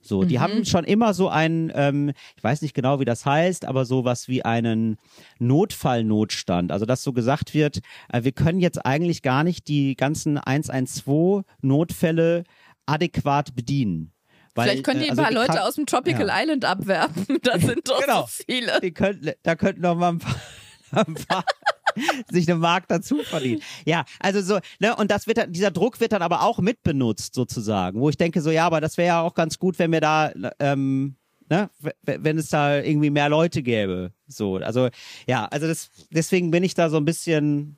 [0.04, 3.66] So, die haben schon immer so einen, ähm, ich weiß nicht genau, wie das heißt,
[3.66, 4.98] aber sowas wie einen
[5.40, 6.72] Notfallnotstand.
[6.72, 7.80] Also, dass so gesagt wird,
[8.12, 12.44] äh, wir können jetzt eigentlich gar nicht die ganzen 112 Notfälle
[12.86, 14.12] adäquat bedienen.
[14.54, 16.42] Weil, Vielleicht können die äh, ein also paar Leute aus dem Tropical Ja.
[16.42, 17.38] Island abwerfen.
[17.44, 18.22] Da sind doch Genau.
[18.24, 18.80] so viele.
[18.82, 20.36] die könnten, da könnten noch mal ein paar,
[21.08, 21.46] ein paar
[22.32, 23.62] sich eine Mark dazu verdienen.
[23.86, 27.36] Ja, also so, ne, und das wird dann, dieser Druck wird dann aber auch mitbenutzt
[27.36, 30.02] sozusagen, wo ich denke so, ja, aber das wäre ja auch ganz gut, wenn wir
[30.02, 31.16] da, ähm,
[31.50, 31.70] ne,
[32.04, 34.12] wenn es da irgendwie mehr Leute gäbe.
[34.28, 34.90] So, also,
[35.28, 37.78] ja, also das, deswegen bin ich da so ein bisschen,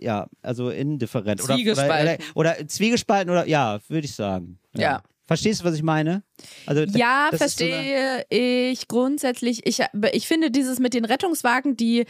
[0.00, 1.42] ja, also indifferent.
[1.42, 2.26] Oder, oder, Zwiegespalten.
[2.34, 4.58] oder, oder zwiegespalten oder, ja, würde ich sagen.
[4.74, 5.02] Ja.
[5.26, 6.22] Verstehst du, was ich meine?
[6.66, 9.66] Also, Ja, ist so verstehe ich grundsätzlich.
[9.66, 9.80] Ich,
[10.12, 12.06] ich finde dieses mit den Rettungswagen, die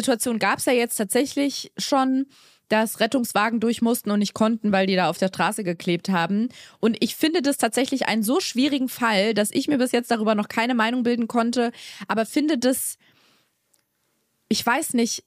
[0.00, 2.26] Situation gab es ja jetzt tatsächlich schon,
[2.68, 6.48] dass Rettungswagen durch mussten und nicht konnten, weil die da auf der Straße geklebt haben.
[6.80, 10.34] Und ich finde das tatsächlich einen so schwierigen Fall, dass ich mir bis jetzt darüber
[10.34, 11.72] noch keine Meinung bilden konnte,
[12.08, 12.98] aber finde das,
[14.48, 15.24] ich weiß nicht,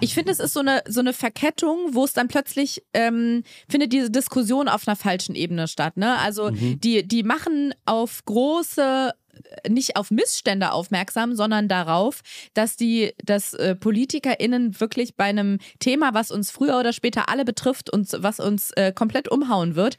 [0.00, 3.92] ich finde, es ist so eine, so eine Verkettung, wo es dann plötzlich ähm, findet
[3.92, 5.96] diese Diskussion auf einer falschen Ebene statt.
[5.96, 6.18] Ne?
[6.18, 9.12] Also die, die machen auf große
[9.68, 12.20] nicht auf Missstände aufmerksam, sondern darauf,
[12.54, 17.44] dass die, dass äh, PolitikerInnen wirklich bei einem Thema, was uns früher oder später alle
[17.44, 19.96] betrifft und was uns äh, komplett umhauen wird,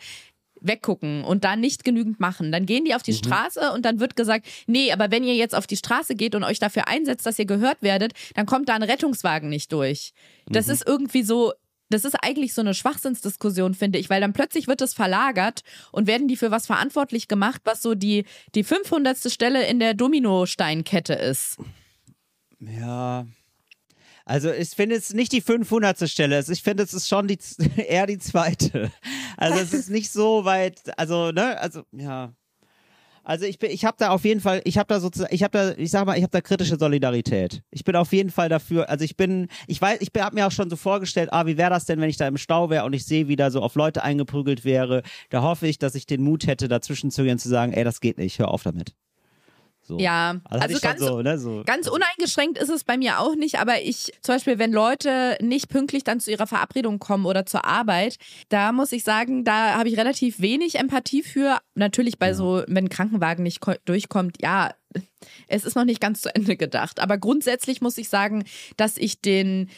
[0.62, 2.52] weggucken und da nicht genügend machen.
[2.52, 3.18] Dann gehen die auf die Mhm.
[3.18, 6.44] Straße und dann wird gesagt, nee, aber wenn ihr jetzt auf die Straße geht und
[6.44, 10.14] euch dafür einsetzt, dass ihr gehört werdet, dann kommt da ein Rettungswagen nicht durch.
[10.48, 10.74] Das Mhm.
[10.74, 11.54] ist irgendwie so,
[11.90, 15.62] das ist eigentlich so eine Schwachsinnsdiskussion, finde ich, weil dann plötzlich wird es verlagert
[15.92, 18.26] und werden die für was verantwortlich gemacht, was so die,
[18.56, 19.32] die 500.
[19.32, 21.58] Stelle in der Dominosteinkette ist.
[22.60, 23.26] Ja.
[24.26, 26.10] Also ich finde es nicht die 500.
[26.10, 26.44] Stelle.
[26.50, 27.38] Ich finde es ist schon die,
[27.78, 28.92] eher die zweite.
[29.38, 30.98] Also es ist nicht so weit.
[30.98, 32.34] Also ne, also ja.
[33.26, 35.52] Also ich bin, ich habe da auf jeden Fall, ich habe da sozusagen, ich habe
[35.58, 37.64] da, ich sag mal, ich habe da kritische Solidarität.
[37.72, 38.88] Ich bin auf jeden Fall dafür.
[38.88, 41.72] Also ich bin, ich weiß, ich habe mir auch schon so vorgestellt, ah, wie wäre
[41.72, 43.74] das denn, wenn ich da im Stau wäre und ich sehe, wie da so auf
[43.74, 45.02] Leute eingeprügelt wäre.
[45.32, 48.00] Da hoffe ich, dass ich den Mut hätte, dazwischen zu gehen, zu sagen, ey, das
[48.00, 48.94] geht nicht, hör auf damit.
[49.88, 50.00] So.
[50.00, 51.64] Ja, also, also ganz, so, ne, so.
[51.64, 55.70] Ganz uneingeschränkt ist es bei mir auch nicht, aber ich, zum Beispiel, wenn Leute nicht
[55.70, 58.18] pünktlich dann zu ihrer Verabredung kommen oder zur Arbeit,
[58.50, 61.60] da muss ich sagen, da habe ich relativ wenig Empathie für.
[61.76, 64.74] Natürlich bei so, wenn ein Krankenwagen nicht ko- durchkommt, ja,
[65.48, 67.00] es ist noch nicht ganz zu Ende gedacht.
[67.00, 68.44] Aber grundsätzlich muss ich sagen,
[68.78, 69.70] dass ich den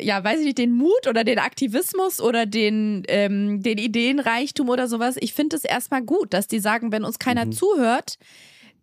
[0.00, 4.88] ja, weiß ich nicht, den Mut oder den Aktivismus oder den, ähm, den Ideenreichtum oder
[4.88, 5.16] sowas.
[5.20, 8.18] Ich finde es erstmal gut, dass die sagen, wenn uns keiner zuhört,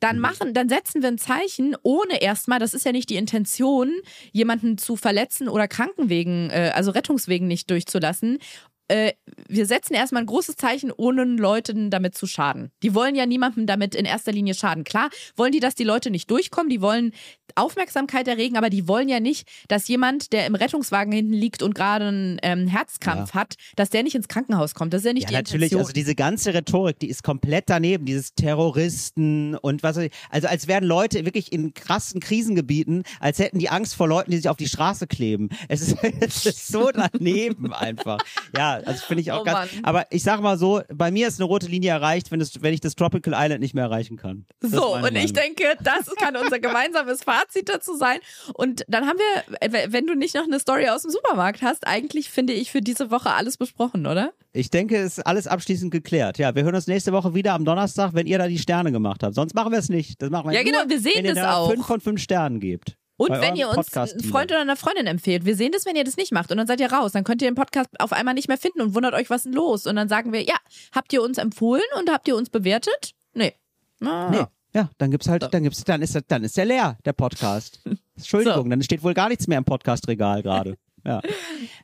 [0.03, 3.93] dann machen, dann setzen wir ein Zeichen, ohne erstmal, das ist ja nicht die Intention,
[4.33, 8.39] jemanden zu verletzen oder Krankenwegen, äh, also Rettungswegen nicht durchzulassen.
[8.87, 9.13] Äh,
[9.47, 12.71] wir setzen erstmal ein großes Zeichen, ohne Leuten damit zu schaden.
[12.83, 14.83] Die wollen ja niemandem damit in erster Linie schaden.
[14.83, 17.13] Klar, wollen die, dass die Leute nicht durchkommen, die wollen
[17.55, 21.75] Aufmerksamkeit erregen, aber die wollen ja nicht, dass jemand, der im Rettungswagen hinten liegt und
[21.75, 24.93] gerade einen ähm, Herzkrampf hat, dass der nicht ins Krankenhaus kommt.
[24.93, 25.81] Das ist ja nicht Ja, die natürlich, Intention.
[25.81, 30.47] also diese ganze Rhetorik, die ist komplett daneben, dieses Terroristen und was weiß ich, also
[30.47, 34.49] als wären Leute wirklich in krassen Krisengebieten, als hätten die Angst vor Leuten, die sich
[34.49, 35.49] auf die Straße kleben.
[35.67, 38.19] Es ist, es ist so daneben einfach.
[38.57, 39.83] Ja, also finde ich auch Oh ganz, Mann.
[39.85, 42.73] aber ich sag mal so, bei mir ist eine rote Linie erreicht, wenn, es, wenn
[42.73, 44.45] ich das Tropical Island nicht mehr erreichen kann.
[44.59, 45.33] Das So, und ich Meinung.
[45.33, 48.19] denke, das kann unser gemeinsames Fazit dazu sein.
[48.53, 52.29] Und dann haben wir, wenn du nicht noch eine Story aus dem Supermarkt hast, eigentlich
[52.29, 54.33] finde ich für diese Woche alles besprochen, oder?
[54.53, 56.37] Ich denke, es ist alles abschließend geklärt.
[56.37, 59.23] Ja, wir hören uns nächste Woche wieder am Donnerstag, wenn ihr da die Sterne gemacht
[59.23, 59.33] habt.
[59.35, 60.21] Sonst machen wir es nicht.
[60.21, 61.71] Das machen wir Ja, nur, genau, wir sehen wenn ihr das da auch.
[61.71, 62.95] fünf von fünf Sternen gebt.
[63.31, 66.03] Und wenn ihr uns einen Freund oder eine Freundin empfehlt, wir sehen das, wenn ihr
[66.03, 67.11] das nicht macht und dann seid ihr raus.
[67.13, 69.45] Dann könnt ihr den Podcast auf einmal nicht mehr finden und wundert euch, was ist
[69.45, 69.85] denn los?
[69.87, 70.55] Und dann sagen wir, ja,
[70.93, 73.13] habt ihr uns empfohlen und habt ihr uns bewertet?
[73.33, 73.53] Nee.
[74.01, 74.29] Ah.
[74.29, 74.43] Nee.
[74.75, 77.79] Ja, dann gibt's halt, dann gibt's, dann ist, dann ist der leer, der Podcast.
[78.15, 78.69] Entschuldigung, So.
[78.69, 80.75] dann steht wohl gar nichts mehr im Podcastregal gerade.
[81.05, 81.19] Ja.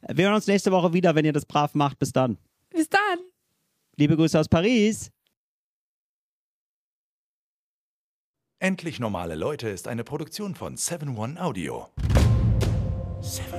[0.07, 1.99] Wir hören uns nächste Woche wieder, wenn ihr das brav macht.
[1.99, 2.37] Bis dann.
[2.69, 3.19] Bis dann.
[3.97, 5.11] Liebe Grüße aus Paris.
[8.61, 11.87] Endlich normale Leute ist eine Produktion von 7-One Audio.
[13.21, 13.58] 7